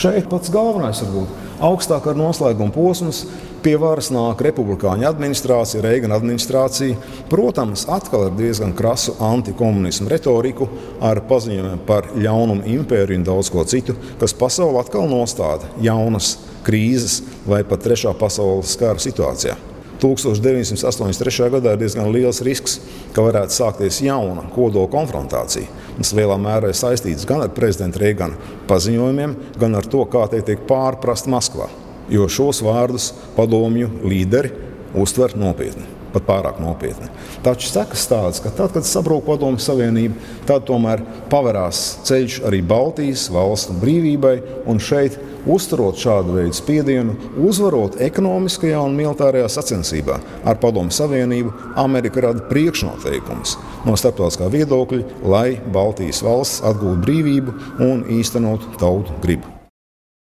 Šeit 0.00 0.28
pats 0.30 0.52
galvenais 0.52 1.00
varbūt 1.02 1.62
augstāk 1.64 2.06
ar 2.08 2.18
noslēgumu 2.18 2.72
posms 2.74 3.24
Pie 3.60 3.74
varas 3.76 4.08
nāk 4.08 4.40
republikāņu 4.44 5.04
administrācija, 5.04 5.82
Reigana 5.84 6.16
administrācija. 6.16 6.96
Protams, 7.28 7.84
atkal 7.92 8.28
ar 8.30 8.36
diezgan 8.38 8.72
krasu 8.76 9.12
antikomunismu 9.20 10.08
retoriku, 10.08 10.68
ar 11.04 11.20
paziņojumiem 11.28 11.82
par 11.88 12.08
ļaunumu 12.16 12.64
impēriju 12.78 13.20
un 13.20 13.26
daudz 13.28 13.50
ko 13.52 13.66
citu, 13.68 13.98
kas 14.20 14.36
pasauli 14.36 14.80
atkal 14.80 15.04
nostāda 15.10 15.68
jaunas 15.84 16.38
krīzes 16.64 17.20
vai 17.48 17.60
pat 17.68 17.84
trešā 17.84 18.14
pasaules 18.16 18.72
kara 18.80 19.02
situācijā. 19.02 19.58
1983. 20.00 21.50
gadā 21.52 21.74
ir 21.76 21.82
diezgan 21.82 22.08
liels 22.14 22.40
risks, 22.46 22.78
ka 23.12 23.20
varētu 23.26 23.52
sākties 23.52 24.00
jauna 24.00 24.46
kodola 24.54 24.88
konfrontācija 24.88 25.68
Tas 26.00 26.14
lielā 26.16 26.38
mērā 26.40 26.70
ir 26.72 26.78
saistīts 26.78 27.26
gan 27.28 27.42
ar 27.44 27.50
prezidenta 27.52 28.00
Reigana 28.00 28.38
paziņojumiem, 28.70 29.36
gan 29.60 29.76
ar 29.76 29.84
to, 29.84 30.06
kā 30.08 30.24
tie 30.32 30.40
tiek 30.46 30.64
pārprast 30.64 31.28
Maskvā. 31.28 31.68
Jo 32.10 32.28
šos 32.28 32.64
vārdus 32.66 33.12
padomju 33.36 33.92
līderi 34.02 34.52
uztver 34.98 35.36
nopietni 35.38 36.00
pat 36.12 36.26
pārāk 36.26 36.60
nopietni. 36.62 37.08
Taču 37.44 37.70
sekas 37.70 38.06
tādas, 38.10 38.40
ka 38.42 38.52
tad, 38.54 38.74
kad 38.74 38.86
sabrūk 38.86 39.26
Padomju 39.28 39.62
Savienība, 39.62 40.18
tad 40.48 40.66
tomēr 40.68 41.02
pavērās 41.32 41.82
ceļš 42.08 42.40
arī 42.48 42.62
Baltijas 42.66 43.28
valstu 43.32 43.76
brīvībai. 43.80 44.36
Un 44.70 44.80
šeit, 44.82 45.18
uzturot 45.50 45.98
šādu 46.00 46.36
veidu 46.36 46.56
spiedienu, 46.56 47.14
uzvarot 47.48 48.00
ekonomiskajā 48.02 48.82
un 48.84 48.98
militārajā 48.98 49.48
sacensībā 49.52 50.18
ar 50.44 50.60
Padomju 50.62 50.94
Savienību, 50.98 51.54
Amerika 51.80 52.26
rada 52.26 52.44
priekšnoteikumus 52.50 53.56
no 53.86 53.96
starptautiskā 53.98 54.50
viedokļa, 54.52 55.22
lai 55.30 55.48
Baltijas 55.72 56.24
valsts 56.26 56.66
atgūtu 56.66 57.00
brīvību 57.06 57.56
un 57.86 58.04
īstenotu 58.18 58.76
tautu 58.80 59.16
gribu. 59.24 59.59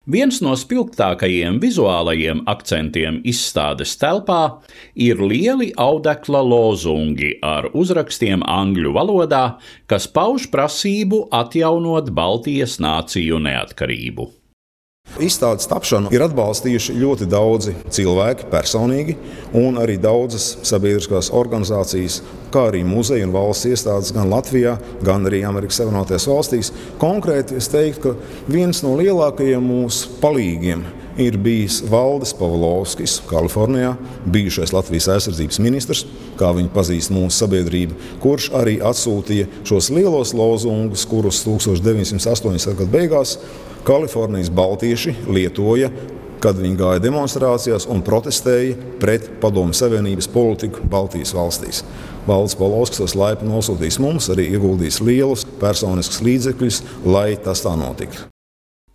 Viens 0.03 0.41
no 0.43 0.51
spilgtākajiem 0.59 1.61
vizuālajiem 1.63 2.41
akcentiem 2.51 3.21
izstādes 3.23 3.93
telpā 4.01 4.59
ir 4.99 5.23
lieli 5.23 5.69
audekla 5.79 6.41
lozungi 6.43 7.37
ar 7.39 7.69
uzrakstiem 7.71 8.43
angļu 8.43 8.91
valodā, 8.99 9.45
kas 9.87 10.11
pauž 10.11 10.49
prasību 10.51 11.29
atjaunot 11.31 12.11
Baltijas 12.11 12.81
nāciju 12.83 13.39
neatkarību. 13.47 14.27
Izstādes 15.21 15.67
tapšanu 15.69 16.09
ir 16.15 16.23
atbalstījuši 16.25 16.95
ļoti 16.97 17.27
daudzi 17.29 17.75
cilvēki, 17.93 18.47
personīgi, 18.49 19.13
un 19.59 19.77
arī 19.77 19.99
daudzas 20.01 20.47
sabiedriskās 20.65 21.29
organizācijas, 21.35 22.21
kā 22.53 22.65
arī 22.71 22.81
muzeja 22.87 23.27
un 23.27 23.35
valsts 23.35 23.69
iestādes 23.69 24.13
gan 24.15 24.31
Latvijā, 24.33 24.73
gan 25.05 25.29
arī 25.29 25.43
Amerikas 25.45 25.77
Savienotajās 25.81 26.27
valstīs. 26.31 26.73
Konkrēti 27.01 27.59
es 27.61 27.69
teiktu, 27.69 28.15
ka 28.15 28.51
viens 28.55 28.81
no 28.85 28.95
lielākajiem 28.97 29.69
mūsu 29.69 30.17
palīgiem 30.23 30.81
ir 30.87 31.02
bijis 31.17 31.83
Valdis 31.89 32.33
Pavlovskis, 32.33 33.19
Kalifornijā, 33.29 33.93
bijušais 34.25 34.73
Latvijas 34.73 35.07
aizsardzības 35.13 35.59
ministrs, 35.61 36.05
kā 36.39 36.49
viņu 36.55 36.71
pazīst 36.73 37.13
mūsu 37.13 37.43
sabiedrība, 37.43 37.97
kurš 38.23 38.49
arī 38.57 38.79
atsūtīja 38.81 39.49
šos 39.67 39.91
lielos 39.93 40.33
lozungus, 40.33 41.05
kurus 41.05 41.43
1980. 41.45 42.73
gada 42.79 42.91
beigās 42.91 43.37
Kalifornijas 43.83 44.49
baltieši 44.49 45.15
lietoja, 45.27 45.91
kad 46.43 46.59
viņi 46.59 46.75
gāja 46.79 47.03
demonstrācijās 47.03 47.87
un 47.91 48.03
protestēja 48.03 48.75
pret 48.99 49.29
Padomu 49.43 49.75
Savienības 49.75 50.27
politiku 50.33 50.83
Baltijas 50.91 51.31
valstīs. 51.35 51.83
Valsts 52.27 52.59
Polovskis 52.59 53.03
tos 53.03 53.15
laipni 53.19 53.51
nosūtīs 53.51 53.99
mums, 54.03 54.29
arī 54.33 54.49
ieguldīs 54.55 54.99
lielus 55.03 55.47
personiskus 55.61 56.23
līdzekļus, 56.23 56.83
lai 57.07 57.33
tas 57.43 57.63
tā 57.63 57.75
notiktu. 57.79 58.32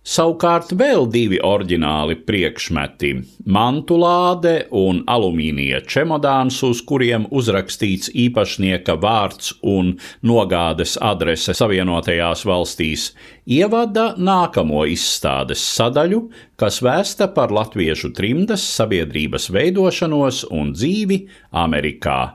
Savukārt 0.09 0.71
vēl 0.73 1.03
divi 1.13 1.37
oriģināli 1.45 2.15
priekšmeti- 2.25 3.11
mantulāde 3.57 4.53
un 4.73 5.03
alumīnija 5.05 5.83
čemodāns, 5.85 6.57
uz 6.65 6.81
kuriem 6.81 7.27
uzrakstīts 7.29 8.09
īpašnieka 8.23 8.95
vārds 9.03 9.53
un 9.61 9.99
nogādes 10.25 10.97
adrese 11.11 11.53
Savienotajās 11.53 12.41
valstīs, 12.41 13.11
ievada 13.45 14.15
nākamo 14.17 14.81
izstādes 14.89 15.61
sadaļu, 15.77 16.23
kas 16.57 16.81
vēsta 16.81 17.31
par 17.35 17.49
latviešu 17.49 18.09
trimdas 18.09 18.65
sabiedrības 18.65 19.51
veidošanos 19.53 20.45
un 20.49 20.73
dzīvi 20.73 21.27
Amerikā. 21.53 22.33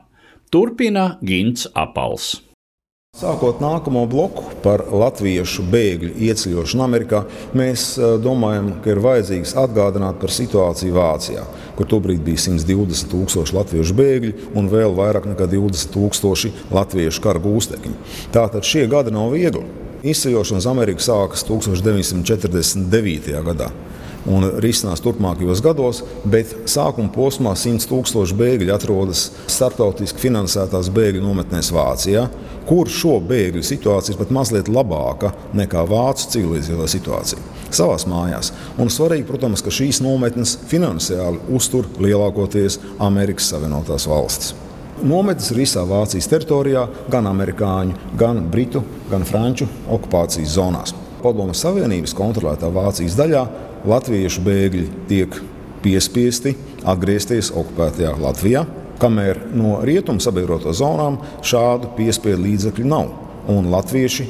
Turpina 0.49 1.17
Gins 1.21 1.67
Apals. 1.75 2.44
Sākot 3.15 3.61
nākamo 3.63 4.01
bloku 4.11 4.41
par 4.59 4.81
latviešu 4.91 5.63
bēgļu 5.71 6.09
ieceļošanu 6.25 6.83
Amerikā, 6.83 7.21
mēs 7.55 7.85
eh, 7.95 8.17
domājam, 8.19 8.73
ka 8.83 8.91
ir 8.91 8.99
vajadzīgs 9.05 9.53
atgādināt 9.61 10.19
par 10.19 10.33
situāciju 10.35 10.97
Vācijā, 10.97 11.45
kur 11.77 11.87
tobrīd 11.93 12.19
bija 12.25 12.43
120 12.43 13.07
tūkstoši 13.13 13.55
latviešu 13.55 13.95
bēgļu 13.95 14.33
un 14.59 14.67
vēl 14.67 14.97
vairāk 14.99 15.29
nekā 15.31 15.47
20 15.53 15.95
tūkstoši 15.95 16.51
latviešu 16.75 17.23
kara 17.23 17.39
gūstekņu. 17.39 17.95
Tātad 18.35 18.67
šie 18.67 18.83
gadi 18.91 19.15
nav 19.15 19.31
viegli. 19.31 19.63
Izceļošana 20.03 20.59
uz 20.59 20.67
Ameriku 20.67 21.07
sākas 21.07 21.47
1949. 21.47 23.31
gadā 23.47 23.71
un 24.31 24.47
risinās 24.63 25.03
turpmākajos 25.05 25.61
gados, 25.65 26.01
bet 26.25 26.53
sākuma 26.69 27.11
posmā 27.13 27.55
100 27.59 27.89
tūkstoši 27.89 28.37
bēgļu 28.39 28.73
atrodas 28.75 29.29
starptautiski 29.51 30.25
finansētās 30.27 30.89
bēgļu 30.95 31.23
nometnēs 31.25 31.71
Vācijā, 31.75 32.25
kur 32.69 32.89
šo 32.89 33.19
bēgļu 33.21 33.63
situācija 33.65 34.15
ir 34.15 34.21
pat 34.23 34.33
mazliet 34.33 34.71
labāka 34.71 35.33
nekā 35.57 35.85
vācu 35.89 36.31
civilizētā 36.35 36.89
situācija 36.95 37.55
savās 37.75 38.05
mājās. 38.09 38.51
Un 38.81 38.91
svarīgi, 38.93 39.27
protams, 39.27 39.63
ka 39.65 39.73
šīs 39.73 40.01
nometnes 40.05 40.55
finansiāli 40.69 41.41
uztur 41.55 41.89
lielākoties 42.01 42.79
Amerikas 43.03 43.49
Savienotās 43.51 44.07
valstis. 44.09 44.53
Nometnes 45.03 45.49
ir 45.51 45.59
visā 45.59 45.81
Vācijas 45.83 46.29
teritorijā, 46.31 46.85
gan 47.11 47.27
amerikāņu, 47.27 47.97
gan 48.19 48.45
britu, 48.51 48.79
gan 49.09 49.25
franču 49.27 49.67
okupācijas 49.91 50.55
zonās. 50.55 50.95
Padomu 51.19 51.55
Savienības 51.57 52.13
kontrolētā 52.15 52.69
Vācijas 52.71 53.17
daļā 53.19 53.43
latviešu 53.89 54.43
bēgļi 54.45 54.85
tiek 55.09 55.37
piespiesti 55.85 56.55
atgriezties 56.85 57.51
okupētajā 57.53 58.15
Latvijā, 58.21 58.65
kamēr 59.01 59.41
no 59.57 59.79
rietumu 59.85 60.23
sabiedroto 60.23 60.73
zonām 60.73 61.19
šādu 61.45 61.91
piespiedu 61.97 62.43
līdzekļu 62.45 62.89
nav. 62.89 63.11
Un 63.51 63.69
latvieši, 63.69 64.25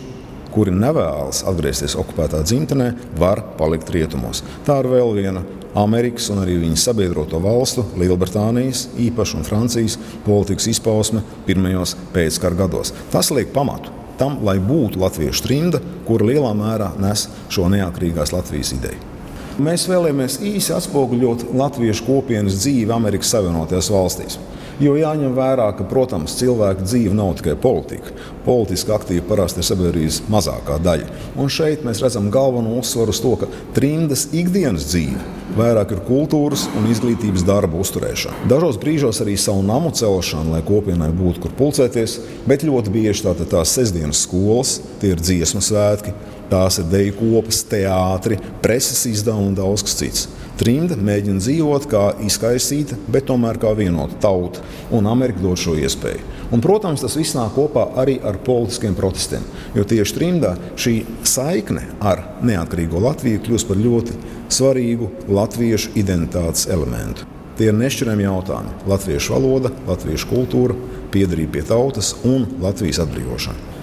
kuri 0.51 0.74
nevēlas 0.75 1.43
atgriezties 1.47 1.95
okupētā 2.00 2.41
dzimtenē, 2.43 2.89
var 3.19 3.43
palikt 3.59 3.91
rietumos. 3.95 4.43
Tā 4.67 4.81
ir 4.83 4.91
vēl 4.91 5.13
viena 5.19 5.43
Amerikas 5.75 6.29
un 6.31 6.39
arī 6.43 6.57
viņas 6.62 6.85
sabiedroto 6.89 7.39
valstu, 7.43 7.83
Lielbritānijas, 8.00 8.88
īpaši 9.07 9.39
un 9.39 9.47
Francijas 9.47 9.97
politikas 10.27 10.69
izpausme 10.71 11.24
pirmajos 11.47 11.97
pēckara 12.15 12.63
gados. 12.63 12.95
Tas 13.12 13.31
liek 13.35 13.51
pamatu 13.55 13.91
tam, 14.19 14.39
lai 14.47 14.55
būtu 14.63 15.01
latviešu 15.01 15.43
trimda, 15.43 15.83
kura 16.07 16.31
lielā 16.31 16.53
mērā 16.55 16.93
nes 17.03 17.27
šo 17.51 17.67
neatkarīgās 17.71 18.31
Latvijas 18.35 18.71
ideju. 18.77 19.14
Mēs 19.55 19.85
vēlamies 19.88 20.41
īsi 20.43 20.74
atspoguļot 20.75 21.45
latviešu 21.55 22.03
kopienas 22.03 22.57
dzīvi 22.59 22.91
Amerikas 22.91 23.29
Savienotajās 23.31 23.88
valstīs. 23.93 24.35
Jo 24.83 24.97
jāņem 25.00 25.31
vērā, 25.38 25.69
ka, 25.77 25.85
protams, 25.88 26.33
cilvēka 26.35 26.83
dzīve 26.83 27.15
nav 27.15 27.38
tikai 27.39 27.53
politika. 27.63 28.12
Politiski 28.43 28.91
aktīva 28.91 29.24
parasti 29.29 29.63
ir 29.63 29.67
sabiedrības 29.69 30.17
mazākā 30.27 30.75
daļa. 30.83 31.07
Un 31.39 31.47
šeit 31.47 31.88
mēs 31.88 32.03
redzam 32.03 32.27
galveno 32.33 32.75
uzsvaru 32.81 33.15
uz 33.15 33.24
to, 33.24 33.31
ka 33.39 33.47
trimdas 33.77 34.27
ikdienas 34.35 34.89
dzīve 34.91 35.24
vairāk 35.55 35.95
ir 35.95 36.03
kultūras 36.03 36.65
un 36.75 36.89
izglītības 36.91 37.47
darba 37.47 37.79
uzturēšana. 37.79 38.50
Dažos 38.51 38.75
brīžos 38.81 39.21
arī 39.24 39.38
savu 39.39 39.63
namu 39.63 39.93
celšana, 39.95 40.57
lai 40.57 40.63
kopienai 40.67 41.13
būtu 41.15 41.45
kur 41.45 41.55
pulcēties, 41.55 42.19
bet 42.50 42.67
ļoti 42.67 42.91
bieži 42.91 43.24
tā, 43.24 43.38
tās 43.47 43.71
sestdienas 43.77 44.25
skolas, 44.27 44.81
tie 45.00 45.13
ir 45.15 45.24
dziesmu 45.24 45.63
svētki, 45.63 46.12
tās 46.49 46.79
ir 46.81 46.89
deju 46.91 47.17
kopas, 47.19 47.63
teātri, 47.69 48.39
preses 48.63 49.05
izdevumi 49.09 49.51
un 49.51 49.57
daudz 49.57 49.85
kas 49.85 49.97
cits. 49.99 50.27
Trimda 50.55 50.95
mēģina 50.95 51.41
dzīvot 51.43 51.87
kā 51.91 52.03
izkaisīta, 52.23 52.95
bet 53.11 53.27
tomēr 53.27 53.59
kā 53.59 53.73
vienota 53.75 54.15
tauta, 54.23 54.63
un 54.95 55.09
Amerika 55.11 55.43
dod 55.43 55.59
šo 55.59 55.75
iespēju. 55.75 56.23
Un, 56.55 56.61
protams, 56.63 57.01
tas 57.03 57.17
viss 57.17 57.35
nāk 57.35 57.55
kopā 57.57 57.89
arī 57.99 58.15
ar 58.23 58.37
politiskiem 58.45 58.95
protestiem, 58.95 59.43
jo 59.75 59.83
tieši 59.83 60.15
trimdā 60.15 60.53
šī 60.79 60.95
saikne 61.27 61.83
ar 61.99 62.23
neatkarīgo 62.45 63.01
Latviju 63.03 63.43
kļūst 63.43 63.67
par 63.67 63.81
ļoti 63.81 64.15
svarīgu 64.53 65.11
latviešu 65.27 65.95
identitātes 65.99 66.69
elementu. 66.71 67.27
Tie 67.55 67.69
ir 67.71 67.77
nešķirami 67.79 68.27
jautājumi- 68.27 68.73
latviešu 68.91 69.33
valoda, 69.33 69.71
latviešu 69.87 70.27
kultūra, 70.31 70.75
piedarība 71.11 71.51
pie 71.51 71.63
tautas 71.63 72.15
un 72.23 72.47
Latvijas 72.61 72.99
atbrīvošana. 72.99 73.75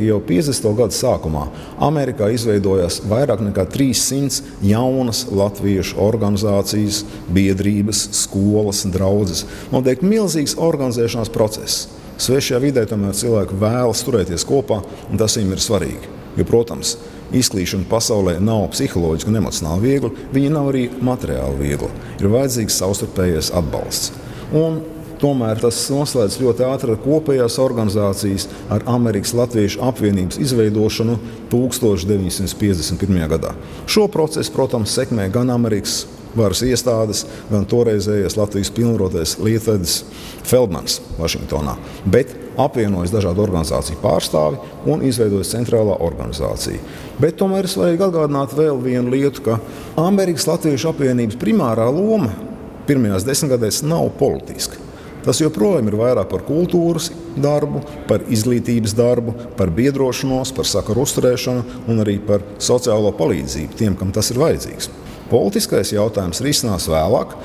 Jau 0.00 0.16
50. 0.24 0.64
gadu 0.78 0.96
sākumā 0.96 1.42
Amerikā 1.84 2.30
izveidojās 2.32 3.00
vairāk 3.10 3.42
nekā 3.44 3.66
300 3.68 4.64
jaunas 4.64 5.26
latviešu 5.28 5.98
organizācijas, 6.00 7.02
biedrības, 7.28 8.06
skolas, 8.16 8.86
draugas. 8.88 9.44
Notiek 9.74 10.00
milzīgs 10.00 10.56
organizēšanās 10.56 11.32
process. 11.34 11.88
Svešajā 12.20 12.60
vidē 12.64 12.86
tomēr 12.88 13.16
cilvēki 13.16 13.58
vēlas 13.60 14.04
turēties 14.06 14.46
kopā, 14.48 14.80
un 15.10 15.20
tas 15.20 15.36
viņiem 15.36 15.52
ir 15.56 15.64
svarīgi. 15.64 16.14
Jo, 16.38 16.46
protams, 16.48 16.94
izklīšana 17.36 17.88
pasaulē 17.90 18.38
nav 18.40 18.70
psiholoģiski 18.72 19.28
un 19.32 19.40
emocionāli 19.42 19.84
viegla, 19.84 20.12
viņa 20.32 20.54
nav 20.54 20.70
arī 20.72 20.86
materiāli 21.04 21.60
viegla. 21.60 21.90
Ir 22.20 22.32
vajadzīgs 22.32 22.80
savstarpējais 22.80 23.52
atbalsts. 23.60 24.14
Un 24.56 24.80
Tomēr 25.20 25.58
tas 25.60 25.76
noslēdz 25.92 26.38
ļoti 26.40 26.64
ātri 26.64 26.94
ar 26.94 27.00
kopējās 27.02 27.58
organizācijas, 27.60 28.46
ar 28.72 28.86
Amerikas 28.88 29.34
Latviešu 29.36 29.82
apvienības 29.84 30.40
izveidošanu 30.40 31.18
1951. 31.52 33.26
gadā. 33.28 33.52
Šo 33.84 34.06
procesu, 34.08 34.52
protams, 34.54 34.94
sekmē 34.96 35.28
gan 35.32 35.52
Amerikas 35.52 36.06
varas 36.36 36.62
iestādes, 36.64 37.24
gan 37.50 37.66
toreizējais 37.68 38.36
Latvijas 38.38 38.70
pilnvarotais 38.72 39.36
Lietuvs 39.42 40.00
Feldmans 40.46 41.00
Vašingtonā. 41.18 41.76
Bet 42.06 42.32
apvienojas 42.60 43.12
dažādu 43.12 43.44
organizāciju 43.44 44.00
pārstāvi 44.02 44.60
un 44.90 45.02
izveidojas 45.06 45.52
centrālā 45.54 45.96
organizācija. 46.00 46.80
Bet 47.20 47.36
tomēr 47.40 47.66
ir 47.66 47.72
svarīgi 47.72 48.06
atgādināt 48.06 48.54
vēl 48.56 48.80
vienu 48.84 49.12
lietu, 49.12 49.44
ka 49.50 49.58
Amerikas 50.00 50.48
Latviešu 50.48 50.94
apvienības 50.94 51.40
primārā 51.40 51.90
loma 51.92 52.32
pirmajās 52.88 53.26
desmitgadēs 53.26 53.82
nav 53.86 54.08
politiska. 54.18 54.69
Tas 55.24 55.40
joprojām 55.42 55.90
ir 55.90 55.98
vairāk 56.00 56.30
par 56.30 56.44
kultūras 56.46 57.10
darbu, 57.36 57.82
par 58.08 58.24
izglītības 58.32 58.94
darbu, 58.96 59.34
par 59.58 59.72
biedrošanos, 59.76 60.54
par 60.56 60.68
sakaru 60.68 61.04
uzturēšanu 61.04 61.86
un 61.90 62.02
arī 62.04 62.16
par 62.24 62.44
sociālo 62.62 63.12
palīdzību 63.18 63.76
tiem, 63.76 63.96
kam 64.00 64.14
tas 64.16 64.32
ir 64.32 64.40
vajadzīgs. 64.40 64.90
Politiskais 65.30 65.92
jautājums 65.94 66.42
risinās 66.42 66.88
vēlāk. 66.90 67.36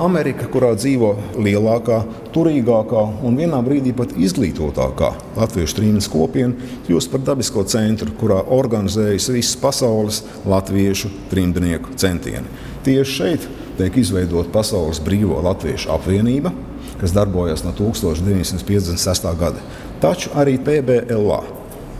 Amerika, 0.00 0.46
kurā 0.48 0.70
dzīvo 0.72 1.10
lielākā, 1.36 1.98
turīgākā 2.32 3.02
un 3.28 3.34
vienā 3.36 3.58
brīdī 3.64 3.92
pat 3.96 4.14
izglītotākā 4.16 5.10
latviešu 5.36 5.76
trījus 5.76 6.08
kopiena, 6.12 6.70
kļūst 6.86 7.12
par 7.12 7.24
dabisko 7.26 7.66
centru, 7.68 8.14
kurā 8.16 8.38
organizējas 8.56 9.28
visas 9.34 9.58
pasaules 9.60 10.22
latviešu 10.48 11.12
trimdnieku 11.32 11.92
centieni. 12.00 12.48
Tieši 12.86 13.18
šeit 13.18 13.44
tiek 13.78 13.96
izveidota 13.96 14.50
Pasaules 14.52 15.00
Brīvo 15.04 15.40
Latviešu 15.44 15.90
apvienība, 15.94 16.52
kas 17.00 17.14
darbojas 17.14 17.64
no 17.64 17.72
1956. 17.78 19.28
gada. 19.38 19.64
Taču 20.00 20.30
arī 20.34 20.58
PBLA 20.58 21.42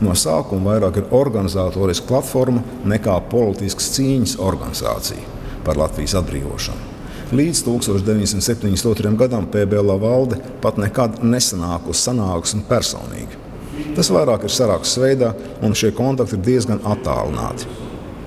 no 0.03 0.15
sākuma 0.17 0.73
vairāk 0.73 0.99
ir 0.99 1.11
organizatoriska 1.11 2.07
platforma 2.07 2.63
nekā 2.85 3.19
politiskas 3.31 3.91
cīņas 3.97 4.39
organizācija 4.39 5.29
par 5.63 5.79
Latvijas 5.79 6.17
atbrīvošanu. 6.19 6.91
Līdz 7.33 7.63
1972. 7.65 9.15
gadam 9.17 9.47
PBLA 9.49 9.95
valde 9.97 10.37
pat 10.61 10.77
nekad 10.77 11.23
nesanāk 11.23 11.87
uz 11.89 12.03
sanāksmi 12.03 12.61
personīgi. 12.69 13.39
Tas 13.97 14.11
vairāk 14.13 14.45
ir 14.45 14.53
saraksts 14.53 14.99
veidā, 15.01 15.31
un 15.65 15.73
šie 15.77 15.89
kontakti 15.97 16.37
ir 16.37 16.43
diezgan 16.45 16.83
attālināti. 16.85 17.65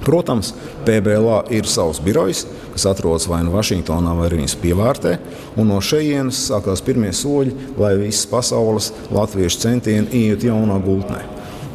Protams, 0.06 0.52
PBLā 0.86 1.40
ir 1.50 1.66
savs 1.66 1.98
birojs, 2.02 2.44
kas 2.76 2.86
atrodas 2.86 3.26
vai 3.26 3.40
nu 3.42 3.54
Vašingtonā, 3.56 4.12
vai 4.14 4.28
arī 4.28 4.40
viņas 4.44 4.58
pievārtē. 4.62 5.16
No 5.58 5.80
šejienes 5.82 6.44
sākās 6.46 6.84
pirmie 6.86 7.10
soļi, 7.10 7.75
lai 7.80 7.96
visas 7.98 8.28
pasaules 8.30 8.92
latviešu 9.10 9.64
centieni 9.66 10.26
iet 10.28 10.46
jaunā 10.46 10.78
gultnē. 10.84 11.25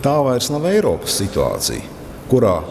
Tā 0.01 0.15
vairs 0.23 0.47
nav 0.53 0.65
Eiropas 0.71 1.19
situācija, 1.19 1.83
kurā 2.31 2.61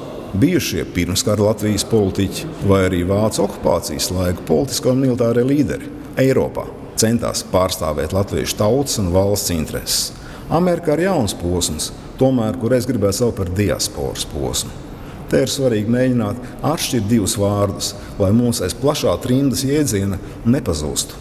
bijušie 0.40 0.86
pirmskara 0.94 1.50
Latvijas 1.50 1.84
politiķi 1.90 2.48
vai 2.64 2.86
arī 2.88 3.04
Vācijas 3.04 3.44
okupācijas 3.44 4.10
laika 4.16 4.46
politiskie 4.48 4.94
un 4.94 5.04
militārie 5.04 5.44
līderi 5.46 5.90
Eiropā 6.24 6.66
centās 7.00 7.44
pārstāvēt 7.52 8.14
latviešu 8.16 8.58
tautas 8.60 8.98
un 9.00 9.12
valsts 9.14 9.52
intereses. 9.54 10.12
Amerikā 10.50 10.96
ir 10.96 11.06
jauns 11.06 11.36
posms, 11.38 11.90
tomēr, 12.20 12.58
kur 12.60 12.74
es 12.76 12.88
gribētu 12.88 13.22
saukt 13.22 13.38
par 13.40 13.52
diasporas 13.56 14.26
posmu. 14.32 14.89
Te 15.30 15.44
ir 15.44 15.50
svarīgi 15.50 15.92
mēģināt 15.94 16.38
atšķirt 16.66 17.06
divus 17.10 17.36
vārdus, 17.38 17.92
lai 18.18 18.32
mums 18.34 18.58
aiz 18.66 18.74
plašā 18.74 19.12
trindas 19.22 19.62
jēdziena 19.62 20.18
nepazustu 20.50 21.18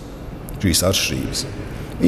šīs 0.59 0.81
atšķirības. 0.89 1.43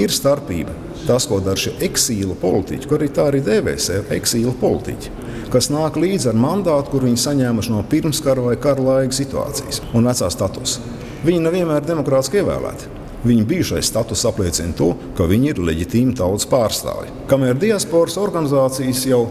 Ir 0.01 0.13
starpība. 0.13 0.73
Tas, 1.01 1.25
ko 1.25 1.39
dara 1.41 1.57
šie 1.57 1.73
eksīla 1.81 2.35
politiķi, 2.41 2.87
kur 2.89 3.01
arī 3.01 3.09
tā 3.13 3.25
arī 3.31 3.41
dēvē 3.45 3.73
sevi 3.81 4.15
eksīla 4.17 4.53
politiķi, 4.61 5.13
kas 5.53 5.71
nāk 5.73 5.97
līdzi 5.97 6.29
ar 6.29 6.37
mandātu, 6.37 6.93
kur 6.93 7.05
viņi 7.07 7.21
saņēmuši 7.23 7.73
no 7.73 7.81
pirmskara 7.89 8.43
vai 8.45 8.55
kara 8.61 8.85
laika 8.85 9.17
situācijas 9.17 9.81
un 9.97 10.09
vecā 10.09 10.29
statusa. 10.33 10.83
Viņi 11.25 11.41
nav 11.41 11.57
vienmēr 11.57 11.85
demokrātiski 11.85 12.41
ievēlēti. 12.41 12.91
Viņa 13.25 13.47
bijušais 13.49 13.89
status 13.91 14.23
apliecina 14.25 14.73
to, 14.77 14.91
ka 15.17 15.27
viņi 15.29 15.51
ir 15.51 15.59
leģitīmi 15.61 16.15
tautas 16.17 16.47
pārstāvji. 16.49 17.11
Kamēr 17.29 17.59
diasporas 17.61 18.17
organizācijas 18.21 19.03
jau 19.09 19.25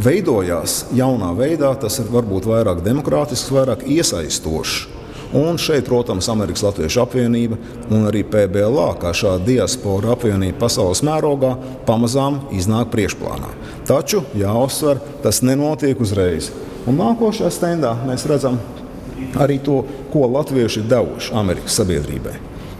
veidojās 0.00 0.86
jaunā 0.96 1.32
veidā, 1.36 1.74
tas 1.80 1.98
ir 2.00 2.10
varbūt 2.12 2.48
vairāk 2.48 2.82
demokrātisks, 2.84 3.52
vairāk 3.52 3.86
iesaistošs. 3.90 4.88
Un 5.32 5.56
šeit, 5.56 5.86
protams, 5.88 6.26
Amerikas 6.28 6.60
Latviešu 6.66 7.00
apvienība 7.06 7.56
un 7.88 8.04
arī 8.04 8.20
PBLā, 8.28 8.90
kā 9.00 9.14
šāda 9.16 9.46
diaspora 9.46 10.12
apvienība 10.12 10.58
pasaules 10.60 11.00
mērogā, 11.08 11.54
pamazām 11.88 12.42
iznāk 12.52 12.90
priekšplānā. 12.92 13.48
Taču 13.88 14.26
jāuzsver, 14.36 15.00
tas 15.24 15.40
nenotiek 15.40 16.00
uzreiz. 16.04 16.50
Un 16.84 17.00
nākošajā 17.00 17.48
stendā 17.54 17.94
mēs 18.04 18.26
redzam 18.28 18.58
arī 19.40 19.56
to, 19.64 19.78
ko 20.12 20.26
latvieši 20.34 20.82
ir 20.82 20.90
devuši 20.90 21.32
Amerikas 21.40 21.78
sabiedrībai. 21.80 22.34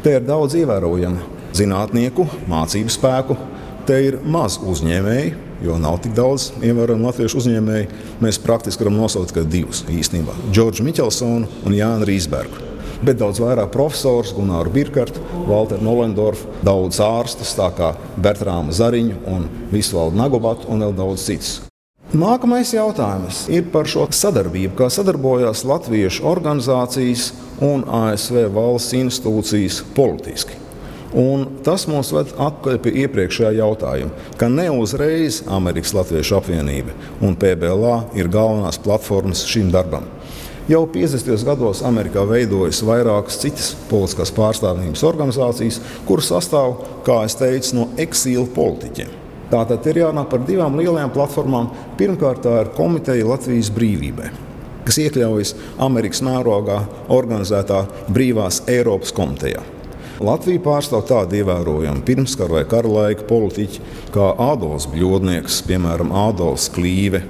Te 0.05 0.19
ir 0.19 0.27
daudz 0.27 0.59
ievērojamu 0.59 1.25
zinātnieku, 1.57 2.27
mācību 2.53 2.93
spēku, 2.93 3.39
te 3.89 3.97
ir 4.11 4.19
maz 4.29 4.59
uzņēmēju, 4.61 5.52
jo 5.65 5.79
nav 5.79 6.01
tik 6.03 6.15
daudz 6.17 6.51
ievērojamu 6.63 7.09
latviešu 7.09 7.41
uzņēmēju. 7.43 8.03
Mēs 8.25 8.41
praktiski 8.43 8.85
varam 8.85 9.01
nosaukt 9.03 9.33
tikai 9.33 9.47
divus 9.51 9.85
īstenībā- 9.89 10.35
Džordžu 10.53 10.87
Miķelsonu 10.87 11.49
un 11.67 11.73
Jānu 11.73 12.09
Rīsbergu. 12.09 12.69
Bet 13.03 13.19
daudz 13.19 13.41
vairāk 13.43 13.73
profesors, 13.75 14.33
Gunārs 14.33 14.71
Birkarts, 14.71 15.19
Walter 15.49 15.81
Nolendorf, 15.83 16.45
daudz 16.63 17.01
ārstus, 17.03 17.57
tā 17.59 17.73
kā 17.75 17.97
Bertrāma 18.17 18.71
Zariņu 18.71 19.17
un 19.27 19.49
Visvaldu 19.73 20.17
Nagobatu 20.17 20.69
un 20.69 20.81
vēl 20.81 20.95
daudz 20.95 21.27
citus. 21.27 21.61
Nākamais 22.13 22.75
jautājums 22.75 23.49
ir 23.49 23.65
par 23.73 23.89
šo 23.89 24.07
sadarbību, 24.13 24.77
kā 24.77 24.91
sadarbojās 24.93 25.65
latviešu 25.65 26.27
organizācijas 26.29 27.33
un 27.65 27.87
ASV 27.89 28.51
valsts 28.53 28.93
institūcijas 28.93 29.83
politiski. 29.97 30.62
Un 31.13 31.45
tas 31.61 31.85
mūs 31.91 32.09
ved 32.17 32.31
atpakaļ 32.41 32.79
pie 32.81 32.93
iepriekšējā 33.03 33.51
jautājuma, 33.59 34.29
ka 34.41 34.49
ne 34.49 34.71
uzreiz 34.73 35.43
Amerikas 35.53 35.93
Latviešu 35.93 36.39
apvienība 36.39 36.95
un 37.21 37.37
PBLA 37.37 37.99
ir 38.17 38.31
galvenās 38.33 38.81
platformas 38.81 39.45
šim 39.49 39.69
darbam. 39.75 40.07
Jau 40.71 40.87
50. 40.89 41.43
gados 41.45 41.83
Amerikā 41.85 42.23
veidojas 42.25 42.81
vairākas 42.87 43.37
citas 43.43 43.73
politiskās 43.91 44.33
pārstāvības 44.33 45.03
organizācijas, 45.05 45.81
kuras 46.09 46.31
sastāv, 46.33 46.79
kā 47.05 47.19
jau 47.27 47.35
teicu, 47.43 47.75
no 47.77 47.89
eksīla 48.01 48.47
politiķiem. 48.55 49.13
Tātad 49.53 49.85
ir 49.91 50.01
jārunā 50.05 50.25
par 50.31 50.47
divām 50.49 50.79
lielajām 50.81 51.13
platformām. 51.13 51.69
Pirmkārt, 51.99 52.41
tā 52.47 52.55
ir 52.63 52.73
komiteja 52.79 53.27
Latvijas 53.29 53.69
brīvībai, 53.75 54.31
kas 54.87 55.03
iekļaujas 55.03 55.53
Amerikas 55.83 56.25
mērogā 56.25 56.79
organizētā 57.13 57.85
Brīvās 58.09 58.63
Eiropas 58.71 59.13
komitejā. 59.13 59.61
Latviju 60.23 60.61
pārstāv 60.63 61.03
tādi 61.09 61.41
ievērojami 61.43 62.05
pirmskara 62.07 62.61
vai 62.61 62.63
kara 62.71 62.91
laika 62.91 63.27
politiķi 63.27 63.83
kā 64.15 64.29
Ādams 64.39 64.87
Bļodnieks, 64.93 65.63
piemēram, 65.67 66.13
Ādams 66.15 66.69
Klīve, 66.75 67.25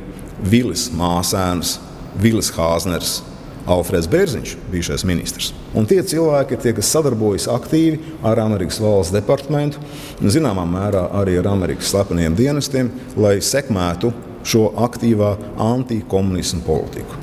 Vilis 0.44 0.90
Māsēns, 0.96 1.78
Vilis 2.20 2.52
Hāzners. 2.57 3.20
Alfrēds 3.62 4.09
Bērziņš, 4.11 4.57
bijušais 4.72 5.05
ministrs. 5.07 5.52
Un 5.78 5.87
tie 5.87 6.00
cilvēki 6.02 6.57
ir 6.57 6.61
tie, 6.64 6.72
kas 6.74 6.88
sadarbojas 6.90 7.46
aktīvi 7.46 8.00
ar 8.26 8.40
Amerikas 8.42 8.81
valsts 8.83 9.14
departamentu, 9.14 9.78
zināmā 10.18 10.64
mērā 10.66 11.05
arī 11.20 11.37
ar 11.38 11.46
Amerikas 11.52 11.92
slepeniem 11.94 12.35
dienestiem, 12.35 12.90
lai 13.14 13.37
sekmētu 13.38 14.11
šo 14.42 14.66
aktīvā 14.83 15.37
antikomunismu 15.62 16.64
politiku. 16.66 17.22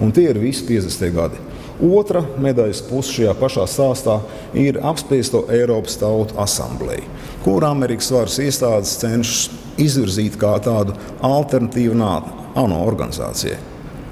Un 0.00 0.14
tie 0.14 0.30
ir 0.30 0.38
visi 0.38 0.62
50. 0.70 1.10
gadi. 1.16 1.49
Otra 1.80 2.20
medaļas 2.36 2.82
puse 2.90 3.14
šajā 3.14 3.32
pašā 3.40 3.62
stāstā 3.64 4.18
ir 4.52 4.76
apspiesto 4.84 5.46
Eiropas 5.48 5.96
Tautu 5.96 6.36
asambleja, 6.42 7.06
kur 7.40 7.64
Amerikas 7.64 8.10
varas 8.12 8.36
iestādes 8.42 8.98
cenšas 9.00 9.46
izvirzīt 9.80 10.36
kā 10.40 10.58
tādu 10.60 10.92
alternatīvu 11.24 11.96
ANO 12.04 12.82
organizācijai. 12.84 13.56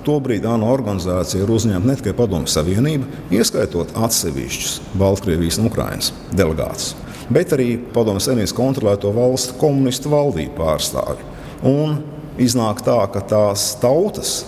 Tobrīd 0.07 0.47
ANO 0.49 0.71
organizācija 0.73 1.45
ir 1.45 1.53
uzņemta 1.53 1.91
ne 1.91 1.99
tikai 2.01 2.17
Padomju 2.17 2.49
Savienība, 2.49 3.05
ieskaitot 3.37 3.93
atsevišķus 4.01 4.97
Baltkrievijas 4.97 5.61
un 5.61 5.69
Ukraiņas 5.69 6.11
delegātus, 6.33 6.95
bet 7.29 7.53
arī 7.53 7.75
Padomju 7.93 8.25
Savienības 8.25 8.57
kontrolēto 8.57 9.13
valstu 9.13 9.61
komunistu 9.61 10.17
valdību 10.17 10.57
pārstāvi. 10.57 11.21
Un 11.69 12.01
iznāk 12.41 12.81
tā, 12.87 13.03
ka 13.13 13.21
tās 13.21 13.75
tautas, 13.83 14.39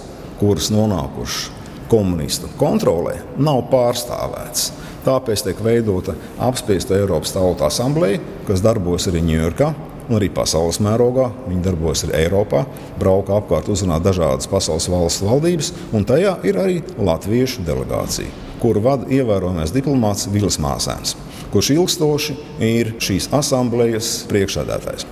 kuras 0.41 0.73
nonākušas 0.73 1.60
komunistu 1.91 2.51
kontrolē 2.61 3.19
nav 3.39 3.67
pārstāvēts. 3.73 4.71
Tāpēc 5.05 5.45
tiek 5.47 5.61
veidota 5.65 6.15
apspiesta 6.45 6.99
Eiropas 6.99 7.33
Tautu 7.33 7.65
asambleja, 7.65 8.21
kas 8.49 8.63
darbojas 8.65 9.09
arī 9.11 9.25
Ņujorkā. 9.25 9.71
Un 10.11 10.17
arī 10.19 10.27
pasaules 10.35 10.81
mērogā 10.83 11.29
viņi 11.47 11.63
darbojas 11.63 12.03
arī 12.03 12.25
Eiropā, 12.25 12.65
brauka 12.99 13.37
apkārt, 13.39 13.69
uzrunā 13.71 14.01
dažādas 14.03 14.51
pasaules 14.51 14.89
valstu 14.91 15.29
valdības, 15.29 15.71
un 15.95 16.07
tajā 16.09 16.33
ir 16.51 16.59
arī 16.59 16.81
latviešu 16.99 17.63
delegācija, 17.69 18.33
kuru 18.59 18.83
vada 18.89 19.07
ievērojamais 19.07 19.71
diplomāts 19.71 20.27
Vils 20.35 20.59
Māsēns, 20.59 21.15
kurš 21.55 21.71
ilgstoši 21.77 22.37
ir 22.73 22.95
šīs 22.99 23.31
asamblejas 23.39 24.11
priekšsēdētājs. 24.33 25.07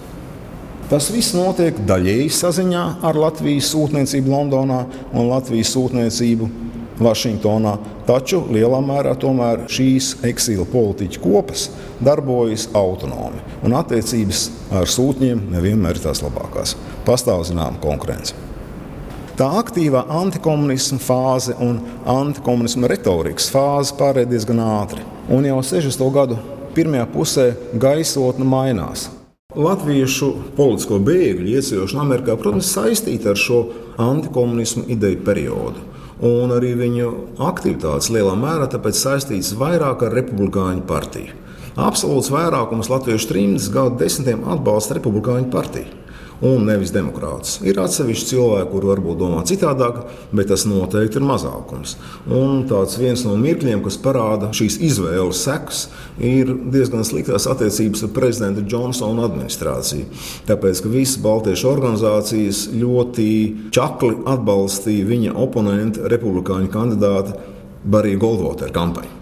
Tas 0.89 1.11
viss 1.13 1.35
notiek 1.37 1.79
daļēji 1.85 2.31
saziņā 2.33 2.85
ar 3.05 3.17
Latvijas 3.21 3.71
sūtniecību 3.75 4.33
Londonā 4.33 4.79
un 5.13 5.29
Latvijas 5.29 5.75
sūtniecību 5.77 6.49
Vašingtonā, 7.03 7.77
taču 8.09 8.41
lielā 8.51 8.81
mērā 8.83 9.15
tomēr 9.21 9.67
šīs 9.71 10.17
eksīla 10.27 10.67
politiķu 10.73 11.23
kopas 11.23 11.69
darbojas 12.05 12.69
autonomi, 12.79 13.41
un 13.67 13.77
attiecības 13.79 14.49
ar 14.81 14.91
sūtņiem 14.91 15.49
nevienmēr 15.55 15.99
ir 15.99 16.05
tās 16.09 16.23
labākās. 16.25 16.75
Pastāv 17.07 17.45
zināma 17.49 17.81
konkurence. 17.83 18.35
Tā 19.39 19.47
aktīvā 19.61 20.01
antikomunisma 20.19 20.99
fāze 20.99 21.55
un 21.63 21.77
antikomunisma 22.11 22.89
retorikas 22.91 23.47
fāze 23.55 23.95
pārēja 23.95 24.33
diezgan 24.33 24.59
ātri. 24.65 25.05
Un 25.31 25.47
jau 25.47 25.61
60. 25.63 26.03
gadu 26.11 26.41
pirmajā 26.75 27.05
pusē 27.13 27.45
gaisotne 27.79 28.47
mainās. 28.49 29.07
Latviešu 29.55 30.33
politisko 30.59 30.99
bēgļu 31.07 31.55
ieceļošana 31.55 32.03
Amerikā, 32.03 32.35
protams, 32.41 32.73
saistīta 32.75 33.31
ar 33.33 33.39
šo 33.39 33.61
antikomunismu 34.03 34.89
ideju 34.91 35.23
periodu. 35.25 35.87
Un 36.19 36.51
arī 36.51 36.73
viņu 36.75 37.11
aktivitātes 37.47 38.11
lielā 38.11 38.35
mērā 38.35 38.67
saistītas 38.91 39.53
vairāk 39.55 40.03
ar 40.03 40.17
Republikāņu 40.19 40.83
partiju. 40.89 41.37
Absolūts 41.79 42.33
vairākums 42.35 42.91
latviešu 42.91 43.29
trimdas 43.31 43.69
gadu 43.71 44.01
desmitiem 44.01 44.43
atbalsta 44.51 44.99
Republikāņu 44.99 45.51
partiju 45.53 46.08
un 46.45 46.65
nevis 46.69 46.93
demokrātus. 46.95 47.59
Ir 47.67 47.81
atsevišķi 47.83 48.29
cilvēki, 48.33 48.71
kuri 48.73 48.91
varbūt 48.93 49.19
domā 49.21 49.43
citādāk, 49.49 50.01
bet 50.35 50.51
tas 50.53 50.65
noteikti 50.69 51.21
ir 51.21 51.27
mazākums. 51.27 51.97
Un 52.31 52.65
tāds 52.71 52.99
viens 53.01 53.25
no 53.27 53.35
mirkļiem, 53.41 53.83
kas 53.85 53.99
parāda 54.03 54.53
šīs 54.55 54.79
izvēles 54.91 55.43
sekas, 55.49 55.85
ir 56.23 56.55
diezgan 56.73 57.07
sliktās 57.07 57.49
attiecības 57.51 58.07
ar 58.07 58.15
prezidenta 58.17 58.65
Džonsona 58.65 59.27
administrāciju. 59.29 60.09
Tāpēc, 60.49 60.83
ka 60.85 60.95
visas 60.95 61.19
Baltiešu 61.25 61.71
organizācijas 61.73 62.65
ļoti 62.79 63.29
čakli 63.75 64.15
atbalstīja 64.31 65.11
viņa 65.11 65.37
oponenta, 65.39 66.09
republikāņu 66.13 66.73
kandidāta 66.73 67.39
Barija 67.89 68.21
Goldwatera 68.23 68.75
kampaņu 68.75 69.18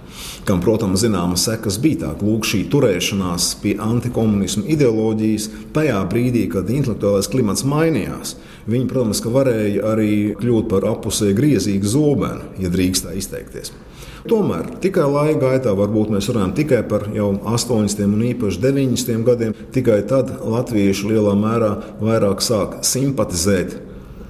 kam, 0.46 0.60
protams, 0.62 1.02
zināmas 1.02 1.46
sekas 1.48 1.78
bija 1.82 2.04
tā, 2.04 2.12
lūk, 2.22 2.46
šī 2.46 2.62
turēšanās 2.72 3.48
pie 3.62 3.74
antikomunismu 3.82 4.66
ideoloģijas 4.76 5.48
tajā 5.74 6.02
brīdī, 6.10 6.46
kad 6.52 6.70
intelektuālais 6.70 7.30
klimats 7.32 7.66
mainījās. 7.66 8.36
Viņi, 8.70 8.86
protams, 8.90 9.22
varēja 9.36 9.82
arī 9.92 10.12
kļūt 10.38 10.70
par 10.70 10.86
apusē 10.90 11.32
griezīgu 11.36 11.90
zobenu, 11.90 12.50
ja 12.62 12.70
drīkst 12.72 13.06
tā 13.06 13.16
izteikties. 13.18 13.74
Tomēr 14.26 14.72
tikai 14.82 15.04
laika 15.06 15.38
gaitā, 15.44 15.74
varbūt 15.78 16.10
mēs 16.10 16.26
runājam 16.32 16.54
tikai 16.56 16.80
par 16.90 17.04
jau 17.14 17.28
80 17.46 18.08
un 18.08 18.24
īpaši 18.32 18.62
90 18.64 19.26
gadiem, 19.26 19.54
tikai 19.74 20.00
tad 20.10 20.32
latvieši 20.42 21.12
lielā 21.12 21.36
mērā 21.38 21.70
vairāk 22.02 22.42
sāk 22.42 22.80
simpatizēt 22.86 23.76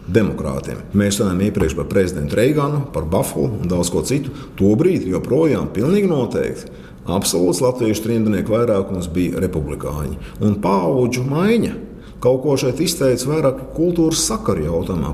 demokrātiem. 0.07 0.83
Mēs 0.97 1.21
runājam 1.21 1.43
iepriekš 1.49 1.77
par 1.79 1.89
prezidentu 1.91 2.39
Reiganu, 2.39 2.85
par 2.95 3.09
Buffalo 3.11 3.51
un 3.61 3.71
daudz 3.71 3.91
ko 3.93 4.03
citu. 4.07 4.33
Tobrīd 4.59 5.07
joprojām 5.11 5.71
pilnīgi 5.75 6.11
noteikti. 6.11 6.71
Absolūts 7.07 7.63
latviešu 7.63 8.03
trimdnieku 8.03 8.55
vairākums 8.55 9.11
bija 9.15 9.43
republikāņi. 9.43 10.17
Un 10.43 10.57
paudžu 10.63 11.23
maiņa 11.27 11.75
kaut 12.23 12.41
ko 12.43 12.57
šeit 12.59 12.81
izteica 12.83 13.29
vairāk 13.31 13.61
kultūras 13.77 14.25
sakaru 14.27 14.67
jautājumā. 14.67 15.13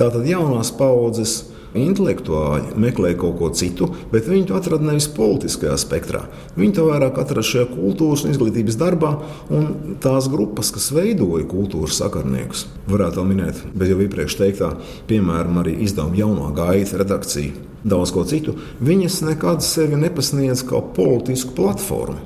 Tātad 0.00 0.24
jaunās 0.28 0.70
paudzes 0.76 1.42
intelektuāļi 1.78 2.74
meklēja 2.80 3.18
kaut 3.20 3.36
ko 3.40 3.50
citu, 3.56 3.88
bet 4.12 4.28
viņi 4.30 4.48
to 4.48 4.58
atrada 4.58 4.86
nevis 4.86 5.08
politiskajā 5.14 5.74
spektrā. 5.80 6.24
Viņi 6.58 6.76
to 6.78 6.86
vairāk 6.88 7.18
atrada 7.20 7.44
šajā 7.46 7.68
kultūras 7.72 8.24
un 8.24 8.34
izglītības 8.34 8.78
darbā, 8.80 9.12
un 9.54 9.96
tās 10.02 10.28
grupas, 10.32 10.70
kas 10.74 10.90
veidoja 10.94 11.46
kultūras 11.50 11.98
sakarniekus, 12.00 12.66
varētu 12.90 13.26
minēt, 13.26 13.64
bet 13.74 13.90
jau 13.90 13.98
iepriekš 14.04 14.38
teiktā, 14.40 14.74
piemēram, 15.10 15.62
arī 15.62 15.76
izdevuma 15.86 16.20
jaunā 16.20 16.52
gaita 16.56 17.02
redakcija. 17.02 17.56
Daudz 17.84 18.14
ko 18.16 18.22
citu, 18.24 18.54
viņas 18.80 19.18
nekad 19.26 19.60
sevi 19.64 19.98
nepasniedz 20.00 20.62
kā 20.64 20.80
politisku 20.96 21.52
platformu, 21.58 22.16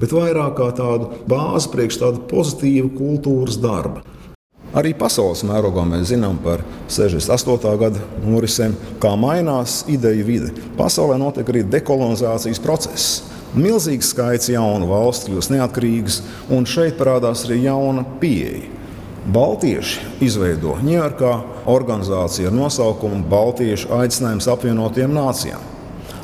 bet 0.00 0.12
vairāk 0.12 0.58
kā 0.58 0.66
tādu 0.76 1.22
bāzi 1.30 1.70
priekš 1.72 2.02
tāda 2.02 2.20
pozitīva 2.28 2.90
kultūras 2.98 3.56
darba. 3.62 4.04
Arī 4.76 4.92
pasaules 4.92 5.40
mērogā 5.48 5.86
mēs 5.88 6.10
zinām 6.10 6.36
par 6.44 6.60
68. 6.92 7.70
gada 7.80 8.02
norisēm, 8.20 8.74
kā 9.00 9.14
mainās 9.16 9.80
ideju 9.88 10.26
vide. 10.28 10.50
Pasaulē 10.76 11.16
notiek 11.20 11.48
arī 11.48 11.62
dekolonizācijas 11.72 12.60
process. 12.60 13.22
Milzīgs 13.56 14.10
skaits 14.12 14.50
jaunu 14.52 14.90
valstu 14.90 15.32
kļūst 15.32 15.54
neatkarīgas, 15.54 16.18
un 16.52 16.68
šeit 16.68 16.98
parādās 16.98 17.46
arī 17.46 17.62
jauna 17.64 18.04
pieeja. 18.20 18.66
Baltieši 19.32 20.04
izveido 20.22 20.76
Ņujorkā 20.84 21.32
organizāciju 21.72 22.50
ar 22.50 22.54
nosaukumu 22.54 23.24
Baltiešu 23.32 23.90
aicinājums 23.96 24.46
apvienotiem 24.52 25.16
nācijām. 25.16 25.64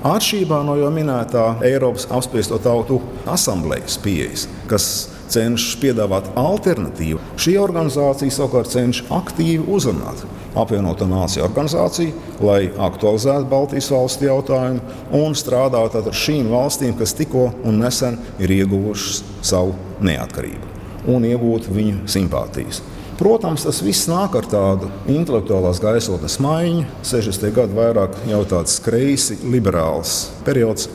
Atšķirībā 0.07 0.61
no 0.67 0.77
jau 0.79 0.93
minētā 0.93 1.47
Eiropas 1.67 2.05
apspiesto 2.13 2.61
tautu 2.63 3.01
asamblejas 3.33 3.97
pieejas, 4.03 4.45
kas 4.71 4.87
cenšas 5.33 5.79
piedāvāt 5.83 6.31
alternatīvu. 6.39 7.21
Šī 7.41 7.57
organizācija 7.61 8.35
savukārt 8.35 8.73
cenšas 8.73 9.11
aktīvi 9.13 9.67
uzrunāt 9.73 10.25
apvienoto 10.59 11.07
nāciju 11.09 11.47
organizāciju, 11.47 12.13
lai 12.45 12.67
aktualizētu 12.89 13.49
Baltijas 13.49 13.89
valstu 13.93 14.29
jautājumu 14.29 14.83
un 15.17 15.37
strādātu 15.39 16.03
ar 16.03 16.19
šīm 16.25 16.53
valstīm, 16.53 16.97
kas 16.99 17.17
tikko 17.17 17.49
un 17.65 17.81
nesen 17.81 18.21
ir 18.43 18.53
ieguvušas 18.61 19.23
savu 19.53 19.77
neatkarību 20.05 20.73
un 21.13 21.25
iegūt 21.27 21.71
viņu 21.73 22.07
simpātijas. 22.11 22.83
Protams, 23.19 23.63
tas 23.67 23.79
viss 23.85 24.09
nāk 24.11 24.35
ar 24.39 24.47
tādu 24.51 24.89
intelektuālās 25.11 25.79
gaisotnes 25.83 26.39
maiņu. 26.43 26.87
60. 27.07 27.53
gadu 27.55 27.77
vairāk 27.77 28.17
jau 28.31 28.41
tāds 28.51 28.79
kreisi, 28.83 29.37
liberāls 29.47 30.33
periods 30.47 30.89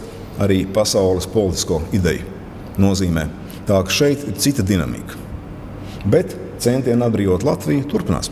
arī 0.44 0.64
pasaules 0.74 1.30
politisko 1.32 1.82
ideju 1.96 2.26
nozīmē. 2.82 3.28
Tā 3.68 3.82
ka 3.84 3.92
šeit 3.92 4.24
ir 4.24 4.38
cita 4.40 4.64
dinamika. 4.64 5.18
Bet 6.08 6.36
centieni 6.64 7.04
atbrīvot 7.04 7.44
Latviju 7.44 7.88
turpinās. 7.92 8.30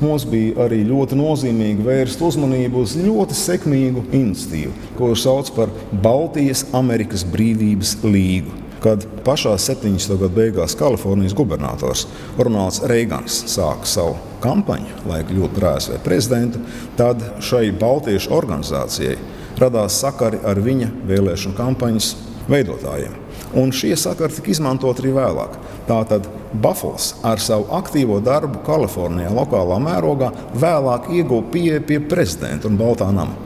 Mums 0.00 0.24
bija 0.26 0.64
arī 0.64 0.80
ļoti 0.88 1.16
nozīmīgi 1.18 1.84
vērst 1.86 2.22
uzmanību 2.24 2.80
uz 2.82 2.96
ļoti 2.98 3.36
sekmīgu 3.38 4.02
iniciatīvu, 4.16 4.72
ko 4.98 5.12
sauc 5.18 5.52
par 5.54 5.70
Baltijas 5.92 6.64
Amerikas 6.74 7.22
Brīvības 7.30 7.98
līgu. 8.02 8.62
Kad 8.84 9.06
pašā 9.24 9.54
70. 9.60 10.16
gada 10.20 10.34
beigās 10.34 10.74
Kalifornijas 10.76 11.36
gubernators 11.36 12.04
Ronalds 12.36 12.82
Reigans 12.90 13.38
sāka 13.48 13.88
savu 13.88 14.18
kampaņu, 14.44 15.04
lai 15.08 15.22
kļūtu 15.24 15.54
par 15.56 15.70
ASV 15.76 16.00
prezidentu, 16.04 16.60
tad 16.98 17.22
šai 17.44 17.70
Baltiešu 17.80 18.34
organizācijai 18.36 19.16
radās 19.60 20.00
sakari 20.02 20.42
ar 20.44 20.60
viņa 20.60 20.90
vēlēšanu 21.08 21.56
kampaņas 21.60 22.14
veidotājiem. 22.50 23.23
Un 23.54 23.70
šie 23.72 23.94
sakari 23.96 24.34
tika 24.34 24.50
izmantot 24.50 24.98
arī 24.98 25.12
vēlāk. 25.14 25.54
Tātad 25.86 26.26
Buffalo 26.52 26.98
ar 27.22 27.42
savu 27.42 27.68
aktīvo 27.76 28.18
darbu 28.24 28.64
Kalifornijā, 28.66 29.30
lokālā 29.34 29.78
mērogā, 29.82 30.32
vēlāk 30.58 31.10
ieguva 31.14 31.46
pieeja 31.54 31.82
pie 31.86 32.00
prezidenta 32.02 32.70
un 32.70 32.78
Baltā 32.80 33.10
nama. 33.14 33.36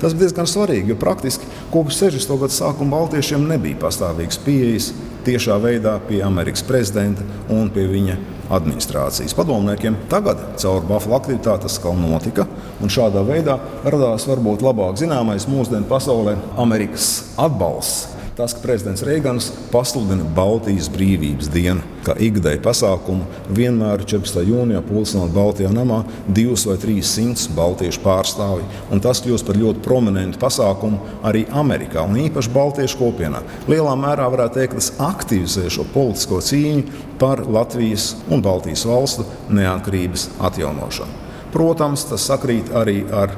Tas 0.00 0.12
bija 0.12 0.26
diezgan 0.26 0.48
svarīgi, 0.48 0.92
jo 0.92 0.98
praktiski 1.00 1.48
kopš 1.72 2.02
60. 2.02 2.38
gada 2.42 2.52
sākuma 2.52 2.98
Baltiešiem 2.98 3.46
nebija 3.48 3.78
pastāvīgas 3.86 4.38
pieejas 4.44 4.90
tiešā 5.26 5.56
veidā 5.62 5.96
pie 6.06 6.20
Amerikas 6.22 6.62
prezidenta 6.66 7.24
un 7.50 7.70
pie 7.72 7.86
viņa 7.90 8.16
administrācijas 8.52 9.34
padomniekiem. 9.34 9.96
Tagad 10.12 10.42
caur 10.60 10.84
Buffalo 10.86 11.16
aktivitāti 11.18 11.66
tas 11.66 11.78
kā 11.82 11.94
notika, 11.96 12.46
un 12.82 12.92
šādā 12.92 13.24
veidā 13.26 13.56
radās 13.84 14.28
varbūt 14.28 14.62
labāk 14.66 15.00
zināmais 15.00 15.48
mūsdienu 15.50 15.88
pasaulē 15.90 16.36
Amerikas 16.60 17.32
atbalsts 17.40 18.15
tas, 18.36 18.52
ka 18.52 18.60
prezidents 18.60 19.02
Reigans 19.02 19.46
pasludina 19.72 20.24
Baltijas 20.36 20.90
brīvības 20.92 21.48
dienu, 21.48 21.80
kā 22.04 22.12
ikdēļ 22.20 22.58
pasākumu 22.64 23.24
vienmēr 23.56 24.04
14. 24.04 24.42
jūnijā 24.44 24.82
pulcināt 24.84 25.32
Baltijā 25.32 25.70
namā 25.72 26.02
divus 26.28 26.66
vai 26.68 26.76
trīs 26.82 27.14
simtus 27.16 27.48
baltiešu 27.56 28.02
pārstāvji. 28.04 28.68
Un 28.92 29.00
tas 29.04 29.22
kļūst 29.24 29.48
par 29.48 29.56
ļoti 29.56 29.84
prominentu 29.86 30.40
pasākumu 30.42 31.00
arī 31.24 31.46
Amerikā 31.48 32.04
un 32.04 32.20
īpaši 32.26 32.52
Baltiešu 32.52 33.00
kopienā. 33.00 33.40
Lielā 33.72 33.96
mērā 34.04 34.28
varētu 34.32 34.60
teikt, 34.60 34.76
tas 34.82 34.92
aktivizē 35.00 35.70
šo 35.72 35.88
politisko 35.96 36.44
cīņu 36.44 37.02
par 37.20 37.46
Latvijas 37.48 38.12
un 38.28 38.44
Baltijas 38.44 38.84
valstu 38.84 39.24
neatkarības 39.48 40.28
atjaunošanu. 40.44 41.22
Protams, 41.56 42.04
tas 42.10 42.28
sakrīt 42.28 42.68
arī 42.76 43.00
ar 43.08 43.32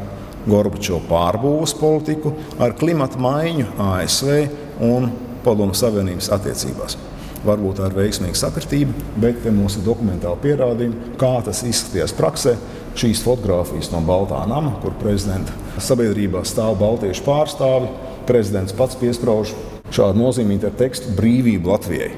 Gorbačova 0.49 1.05
pārbūves 1.07 1.75
politiku, 1.79 2.33
ar 2.59 2.73
klimata 2.79 3.21
maiņu 3.21 3.77
ASV 3.85 4.67
un 4.85 5.11
Padomu 5.45 5.77
Savienības 5.77 6.31
attiecībās. 6.35 6.99
Varbūt 7.47 7.79
tā 7.79 7.87
ir 7.87 7.95
veiksmīga 7.95 8.37
sakritība, 8.39 8.95
bet 9.23 9.45
mums 9.55 9.79
ir 9.79 9.87
dokumentāli 9.87 10.43
pierādījumi, 10.43 11.15
kā 11.21 11.37
tas 11.47 11.63
izskatījās 11.67 12.15
praksē. 12.19 12.57
Šīs 12.99 13.23
fotogrāfijas 13.23 13.93
no 13.93 14.01
Baltā 14.03 14.41
nama, 14.51 14.75
kur 14.83 14.97
prezidenta 14.99 15.55
sabiedrībā 15.79 16.43
stāv 16.49 16.81
baltiešu 16.81 17.23
pārstāvi, 17.27 17.93
prezidents 18.27 18.75
pats 18.75 18.99
piesprāž 18.99 19.55
šādu 19.95 20.19
nozīmīgu 20.19 20.73
tekstu 20.81 21.15
brīvību 21.19 21.71
Latvijai. 21.71 22.11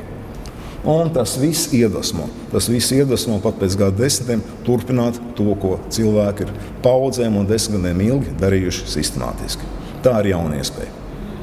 Un 0.88 1.12
tas 1.12 1.36
viss 1.36 1.74
iedvesmo. 1.76 2.30
Tas 2.54 2.70
viss 2.72 2.94
iedvesmo 2.96 3.36
pat 3.44 3.60
pēc 3.60 3.76
gada 3.76 4.00
desmitiem 4.00 4.40
turpināt 4.64 5.20
to, 5.36 5.52
ko 5.60 5.76
cilvēki 5.92 6.48
ir 6.48 6.56
paudzēm 6.80 7.36
un 7.36 7.48
desmit 7.50 7.84
gadiem 7.84 8.00
ilgi 8.08 8.36
darījuši 8.40 8.88
sistemātiski. 8.96 9.68
Tā 10.00 10.16
ir 10.22 10.32
jauna 10.32 10.62
iespēja. 10.62 10.94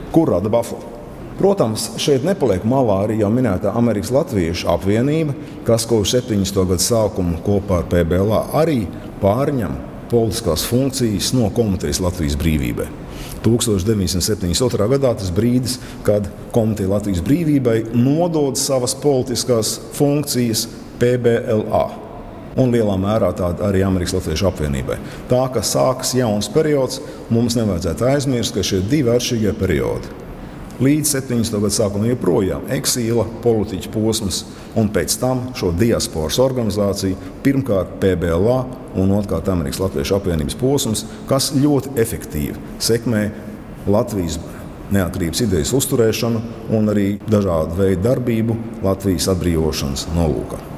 Kur 0.10 0.34
rada 0.34 0.50
Buffalo? 0.50 0.97
Protams, 1.38 1.92
šeit 2.02 2.24
nepaliek 2.26 2.64
malā 2.66 3.04
arī 3.04 3.20
jau 3.20 3.28
minētā 3.30 3.70
Amerikas 3.78 4.10
Latviešu 4.10 4.72
apvienība, 4.74 5.36
kas 5.68 5.86
kopš 5.86 6.16
70. 6.16 6.64
gada 6.72 6.82
sākuma 6.82 7.38
kopā 7.46 7.84
ar 7.84 7.86
PBLA 7.92 8.40
arī 8.58 8.80
pārņem 9.22 9.76
politiskās 10.10 10.66
funkcijas 10.66 11.30
no 11.38 11.52
komitejas 11.54 12.02
Latvijas 12.02 12.40
brīvībai. 12.42 12.90
1972. 13.46 14.90
gadā 14.96 15.14
tas 15.22 15.30
brīdis, 15.30 15.78
kad 16.08 16.26
Komiteja 16.56 16.90
Latvijas 16.96 17.22
brīvībai 17.22 17.78
nodod 17.94 18.58
savas 18.58 18.98
politiskās 18.98 19.78
funkcijas 19.94 20.66
PBLA. 20.98 21.88
Un 22.58 22.74
lielā 22.74 22.98
mērā 22.98 23.30
tāda 23.38 23.70
arī 23.70 23.86
Amerikas 23.86 24.18
Latviešu 24.18 24.50
apvienībai. 24.50 24.98
Tā 25.30 25.46
kā 25.54 25.62
sākas 25.62 26.18
jauns 26.18 26.50
periods, 26.50 26.98
mums 27.30 27.60
nevajadzētu 27.60 28.16
aizmirst, 28.16 28.58
ka 28.58 28.66
šie 28.66 28.82
divi 28.90 29.14
atšķirīgie 29.14 29.54
periodi 29.62 30.26
līdz 30.84 31.14
70. 31.18 31.58
gada 31.58 31.74
sākumam 31.74 32.10
joprojām 32.12 32.68
eksīla 32.74 33.26
politiķa 33.44 33.92
posms, 33.94 34.44
un 34.78 34.92
pēc 34.94 35.16
tam 35.22 35.48
šo 35.58 35.72
diasporas 35.78 36.38
organizāciju, 36.44 37.18
pirmkārt 37.46 37.98
PBLA 38.02 38.60
un 38.98 39.16
otrkārt 39.18 39.50
Amerikas 39.54 39.82
Latviešu 39.82 40.20
apvienības 40.20 40.58
posms, 40.60 41.06
kas 41.30 41.52
ļoti 41.58 41.98
efektīvi 42.02 42.78
sekmē 42.84 43.28
Latvijas 43.88 44.40
neatkarības 44.94 45.44
idejas 45.44 45.74
uzturēšanu 45.76 46.42
un 46.78 46.94
arī 46.94 47.10
dažādu 47.28 47.82
veidu 47.82 48.06
darbību 48.08 48.58
Latvijas 48.86 49.32
atbrīvošanas 49.34 50.10
nolūkā 50.16 50.77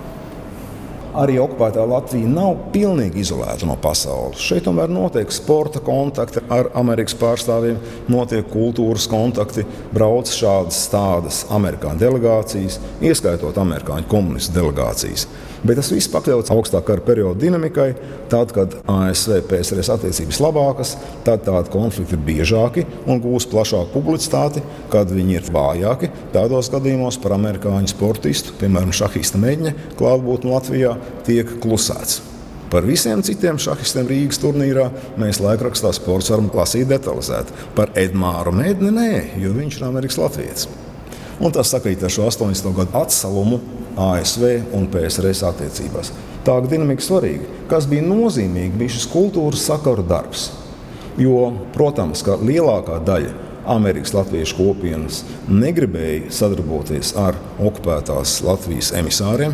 arī 1.18 1.38
okupētā 1.42 1.84
Latvija 1.90 2.30
nav 2.30 2.56
pilnīgi 2.74 3.24
izolēta 3.24 3.68
no 3.70 3.76
pasaules. 3.82 4.42
Šeit 4.44 4.66
tomēr 4.68 4.92
notiek 4.92 5.32
sporta 5.34 5.82
kontakti 5.84 6.44
ar 6.54 6.72
Amerikas 6.80 7.18
pārstāvjiem, 7.20 7.80
notiek 8.12 8.50
kultūras 8.54 9.08
kontakti, 9.12 9.66
brauc 9.94 10.32
šādas 10.34 10.82
tādas 10.92 11.44
amerikāņu 11.54 12.04
delegācijas, 12.04 12.80
ieskaitot 13.02 13.58
amerikāņu 13.62 14.10
komunistu 14.12 14.60
delegācijas. 14.60 15.28
Bet 15.64 15.76
tas 15.80 15.90
viss 15.92 16.10
pakļauts 16.12 16.54
augstākā 16.54 16.86
kara 16.88 17.04
perioda 17.04 17.42
dinamikai. 17.42 17.90
Tad, 18.32 18.54
kad 18.56 18.78
ASV 18.90 19.42
PSRS 19.50 19.92
attiecības 19.96 20.40
labākas, 20.44 20.96
tad 21.28 21.44
tādi 21.48 21.74
konflikti 21.74 22.16
ir 22.16 22.24
biežāki 22.24 22.86
un 23.10 23.20
gūs 23.24 23.50
plašāku 23.52 23.92
publicitāti. 23.98 24.64
Kad 24.94 25.12
viņi 25.14 25.40
ir 25.40 25.52
vājāki, 25.54 26.12
tādos 26.36 26.72
gadījumos 26.72 27.20
par 27.22 27.36
amerikāņu 27.36 27.92
sportistu, 27.92 28.56
piemēram, 28.62 28.96
šahista 28.96 29.42
mēģņa 29.42 29.76
klātbūtni 30.00 30.54
Latvijā, 30.54 30.96
tiek 31.28 31.58
klusēts. 31.64 32.22
Par 32.70 32.86
visiem 32.86 33.24
citiem 33.26 33.58
šahistiem 33.58 34.06
Rīgas 34.10 34.38
turnīrā 34.44 34.92
mēs 35.18 35.40
laikrakstā 35.42 35.90
sports 35.98 36.30
varam 36.30 36.52
lasīt 36.54 36.86
detalizēti. 36.92 37.56
Par 37.76 37.90
Edmāru 37.98 38.54
Mēdni 38.54 38.94
nē, 38.94 39.14
jo 39.42 39.56
viņš 39.56 39.80
ir 39.80 39.88
Amerikas 39.88 40.20
Latvijas. 40.22 40.68
Un 41.42 41.56
tas 41.56 41.72
sakrīt 41.74 42.04
ar 42.04 42.14
šo 42.14 42.28
80. 42.30 42.70
gadu 42.78 43.00
atsalumu 43.00 43.58
ASV 44.00 44.74
un 44.78 44.88
PSRS 44.92 45.44
attiecībās. 45.50 46.14
Tā 46.48 46.56
dinamika 46.66 47.04
svarīga. 47.04 47.48
Kas 47.70 47.88
bija 47.90 48.06
nozīmīgi, 48.06 48.78
bija 48.80 48.96
šis 48.96 49.10
kultūras 49.12 49.66
sakaru 49.68 50.06
darbs. 50.08 50.50
Jo, 51.20 51.50
protams, 51.76 52.24
ka 52.24 52.38
lielākā 52.40 53.02
daļa 53.04 53.36
Amerikas 53.70 54.14
Latviešu 54.16 54.56
kopienas 54.58 55.24
negribēja 55.52 56.32
sadarboties 56.34 57.12
ar 57.20 57.38
okupētās 57.60 58.40
Latvijas 58.48 58.94
emisāriem, 58.98 59.54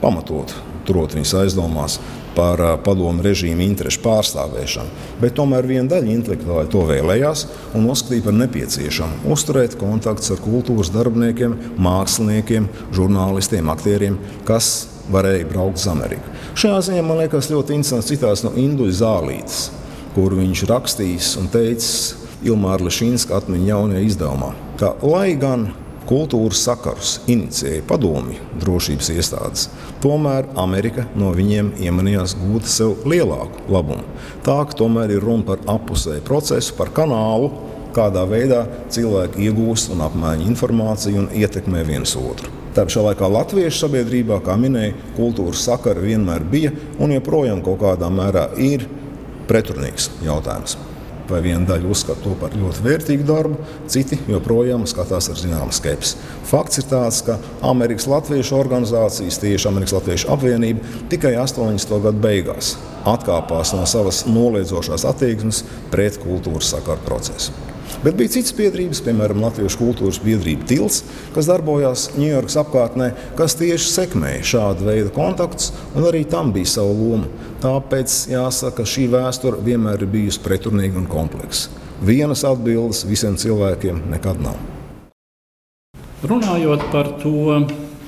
pamatot, 0.00 0.54
turot 0.88 1.14
viņus 1.14 1.34
aizdomās 1.44 1.98
par 2.34 2.60
padomu 2.84 3.22
režīmu 3.24 3.62
interešu 3.64 4.02
pārstāvēšanu. 4.04 5.04
Bet 5.22 5.36
tomēr 5.38 5.66
viena 5.68 5.88
daļa 5.94 6.10
intelektuāli 6.14 6.70
to 6.72 6.82
vēlējās 6.88 7.46
un 7.78 7.86
uzskatīja 7.92 8.26
par 8.26 8.36
nepieciešamu 8.40 9.30
uzturēt 9.34 9.78
kontaktus 9.80 10.34
ar 10.34 10.42
kultūras 10.44 10.92
darbiniekiem, 10.94 11.56
māksliniekiem, 11.82 12.68
žurnālistiem, 12.96 13.70
aktieriem, 13.72 14.18
kas 14.48 14.88
varēja 15.12 15.48
braukt 15.50 15.80
uz 15.80 15.86
Ameriku. 15.90 16.34
Šajā 16.58 16.82
ziņā 16.88 17.06
man 17.06 17.22
liekas 17.22 17.50
ļoti 17.52 17.76
interesants 17.76 18.10
citāts 18.10 18.44
no 18.46 18.54
Induļa 18.58 18.98
Zālītes, 19.00 19.62
kur 20.14 20.36
viņš 20.38 20.66
rakstījis 20.70 21.32
un 21.40 21.48
teicis 21.52 21.94
Ilmāra 22.44 22.84
Lešīnska 22.86 23.38
atmiņu 23.40 23.70
jaunajā 23.70 24.04
izdevumā, 24.08 24.52
ka 24.80 24.94
lai 25.04 25.32
gan 25.40 25.70
kultūras 26.08 26.62
sakarus 26.66 27.18
inicijēja 27.30 27.84
padomju 27.88 28.40
drošības 28.62 29.10
iestādes. 29.14 29.68
Tomēr 30.04 30.48
Amerika 30.60 31.06
no 31.18 31.32
viņiem 31.36 31.72
iemanījās 31.84 32.36
gūt 32.40 32.68
sev 32.70 33.06
lielāku 33.08 33.64
labumu. 33.72 34.04
Tā 34.46 34.58
ka 34.68 34.78
tomēr 34.78 35.14
ir 35.16 35.24
runa 35.24 35.46
par 35.48 35.64
apusēju 35.76 36.24
procesu, 36.26 36.74
par 36.78 36.92
kanālu, 36.94 37.50
kādā 37.94 38.24
veidā 38.28 38.64
cilvēki 38.92 39.48
iegūst 39.48 39.92
un 39.94 40.02
apmaina 40.04 40.44
informāciju 40.48 41.24
un 41.24 41.28
ietekmē 41.34 41.84
viens 41.86 42.16
otru. 42.18 42.50
Tā 42.74 42.86
pašā 42.88 43.04
laikā 43.06 43.28
latviešu 43.30 43.84
sabiedrībā, 43.84 44.40
kā 44.42 44.56
minēja, 44.58 44.96
kultūras 45.14 45.62
sakara 45.68 46.02
vienmēr 46.02 46.42
bija 46.50 46.74
un 46.98 47.14
joprojām 47.14 47.62
kaut 47.62 47.84
kādā 47.84 48.10
mērā 48.10 48.48
ir 48.58 48.88
pretrunīgs 49.46 50.10
jautājums 50.24 50.74
vai 51.30 51.40
viena 51.44 51.66
daļa 51.68 51.90
uzskata 51.90 52.22
to 52.24 52.34
par 52.40 52.56
ļoti 52.58 52.84
vērtīgu 52.84 53.26
darbu, 53.28 53.58
citi 53.90 54.18
joprojām 54.30 54.86
skatās 54.90 55.30
ar 55.32 55.40
zināmu 55.40 55.74
skepsi. 55.74 56.16
Fakts 56.48 56.82
ir 56.82 56.88
tāds, 56.90 57.20
ka 57.26 57.38
Amerikas 57.64 58.08
Latviešu 58.10 58.58
organizācijas, 58.58 59.40
tieši 59.42 59.70
Amerikas 59.70 59.96
Latviešu 59.98 60.32
apvienība, 60.34 60.96
tikai 61.12 61.36
80. 61.40 61.96
gadu 62.08 62.24
beigās 62.24 62.74
atkāpās 63.04 63.74
no 63.76 63.84
savas 63.88 64.24
noliedzošās 64.30 65.04
attieksmes 65.08 65.62
pret 65.92 66.20
kultūras 66.22 66.72
sakaru 66.72 67.04
procesu. 67.04 67.73
Bet 68.04 68.18
bija 68.18 68.34
citas 68.34 68.52
biedrības, 68.56 69.00
piemēram, 69.04 69.40
Latvijas 69.44 69.76
kultūras 69.80 70.18
biedrība 70.24 70.66
Tils, 70.68 71.02
kas 71.34 71.48
darbojās 71.48 72.10
Ņujorkas 72.18 72.58
apkārtnē, 72.60 73.10
kas 73.38 73.56
tieši 73.60 73.88
sekmēja 73.90 74.42
šādu 74.50 74.88
veidu 74.88 75.12
kontaktus, 75.14 75.70
un 75.96 76.04
arī 76.08 76.24
tam 76.28 76.52
bija 76.52 76.68
sava 76.74 76.92
loma. 76.92 77.30
Tāpēc 77.64 78.16
jāsaka, 78.32 78.84
šī 78.88 79.06
vēsture 79.14 79.62
vienmēr 79.64 80.04
ir 80.04 80.12
bijusi 80.12 80.42
pretrunīga 80.44 81.00
un 81.00 81.08
kompleksa. 81.08 81.72
Vienas 82.04 82.44
atbildes 82.44 83.04
visiem 83.08 83.38
cilvēkiem 83.40 84.02
nekad 84.12 84.42
nav. 84.44 84.58
Runājot 86.24 86.84
par 86.92 87.14
to 87.22 87.60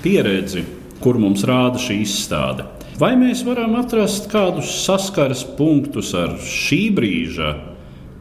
pieredzi, 0.05 0.65
kur 1.01 1.17
mums 1.21 1.45
rāda 1.49 1.81
šī 1.81 2.03
izstāde, 2.05 2.65
vai 3.01 3.15
mēs 3.21 3.45
varam 3.49 3.79
atrast 3.81 4.29
kādus 4.33 4.73
saskares 4.85 5.45
punktus 5.57 6.12
ar 6.17 6.37
šī 6.41 6.83
brīža 6.97 7.55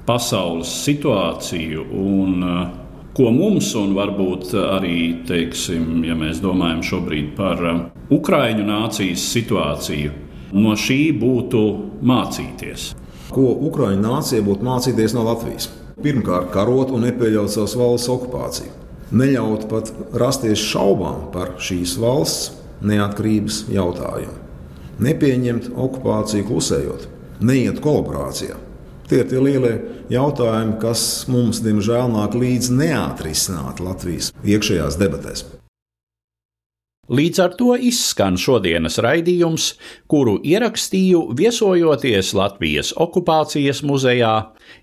pasaules 0.06 0.72
situāciju 0.86 1.86
un 1.98 2.44
uh, 2.46 2.66
ko 3.16 3.32
mums, 3.32 3.72
un 3.80 3.96
varbūt 3.96 4.54
arī, 4.60 4.98
teiksim, 5.28 6.04
ja 6.06 6.18
mēs 6.20 6.42
domājam 6.44 6.84
šobrīd 6.86 7.32
par 7.38 7.64
uh, 7.64 7.82
Ukraiņu 8.14 8.66
nācijas 8.68 9.26
situāciju, 9.34 10.14
no 10.56 10.76
šī 10.78 11.00
būtu 11.20 11.64
mācīties. 12.06 12.94
Ko 13.34 13.50
Ukraiņu 13.70 14.04
nācija 14.04 14.46
būtu 14.46 14.68
mācīties 14.68 15.16
no 15.18 15.26
Latvijas? 15.26 15.72
Pirmkārt, 16.04 16.52
karot 16.54 16.92
un 16.94 17.06
nepieļaut 17.08 17.52
savas 17.52 17.74
valsts 17.80 18.12
okupāciju. 18.12 18.74
Neļaut 19.16 19.66
pat 19.72 19.92
rasties 20.18 20.62
šaubām 20.62 21.30
par 21.34 21.56
šīs 21.62 21.96
valsts 22.02 22.52
neatkarības 22.86 23.64
jautājumu. 23.74 24.38
Nepieņemt 25.06 25.72
okupāciju 25.72 26.48
klusējot, 26.50 27.10
neiet 27.44 27.82
kolaborācijā. 27.84 28.60
Tie 29.06 29.20
ir 29.22 29.28
tie 29.30 29.42
lielie 29.42 29.76
jautājumi, 30.10 30.80
kas 30.82 31.02
mums, 31.30 31.62
diemžēl, 31.66 32.10
nāk 32.16 32.34
līdz 32.40 32.72
neatrisināt 32.74 33.84
Latvijas 33.84 34.32
iekšējās 34.42 34.98
debatēs. 35.02 35.46
Līdz 37.06 37.40
ar 37.44 37.52
to 37.54 37.76
izskan 37.78 38.34
šodienas 38.42 38.96
raidījums, 39.06 39.68
kuru 40.10 40.40
ierakstīju 40.42 41.36
viesojoties 41.38 42.32
Latvijas 42.34 42.90
okupācijas 42.98 43.84
muzejā, 43.86 44.32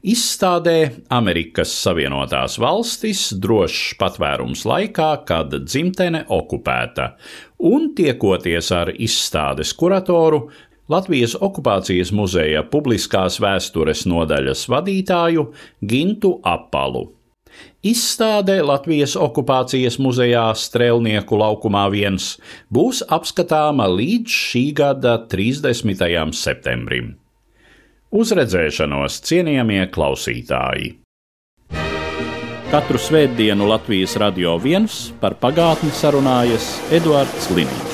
izstādē 0.06 0.76
Amerikas 1.10 1.74
Savienotās 1.82 2.60
valstis 2.62 3.24
drošs 3.34 3.96
patvērums 3.98 4.62
laikā, 4.70 5.10
kad 5.26 5.50
dzimtene 5.66 6.22
okupēta, 6.30 7.16
un 7.58 7.90
tiekoties 7.98 8.70
ar 8.70 8.94
izstādes 8.94 9.74
kuratoru 9.74 10.44
Latvijas 10.92 11.34
okupācijas 11.40 12.12
muzeja 12.12 12.62
publiskās 12.68 13.38
vēstures 13.40 14.04
nodaļas 14.10 14.66
vadītāju 14.68 15.48
Gintu 15.88 16.36
Apalu. 16.44 17.06
Izstāde 17.82 18.60
Latvijas 18.62 19.16
okupācijas 19.18 19.98
muzejā 20.02 20.44
Strēlnieku 20.56 21.38
laukumā 21.40 21.88
viens 21.92 22.36
būs 22.72 23.02
apskatāma 23.08 23.88
līdz 23.90 24.38
šī 24.46 24.64
gada 24.78 25.16
30. 25.32 26.36
septembrim. 26.38 27.14
Uz 28.12 28.34
redzēšanos, 28.36 29.22
cienījamie 29.26 29.86
klausītāji! 29.94 30.98
Katru 32.72 33.00
svētdienu 33.00 33.66
Latvijas 33.68 34.16
radio 34.20 34.54
viens 34.60 35.10
par 35.20 35.36
pagātni 35.40 35.92
sarunājas 35.92 36.78
Eduards 36.92 37.50
Liniņš. 37.52 37.91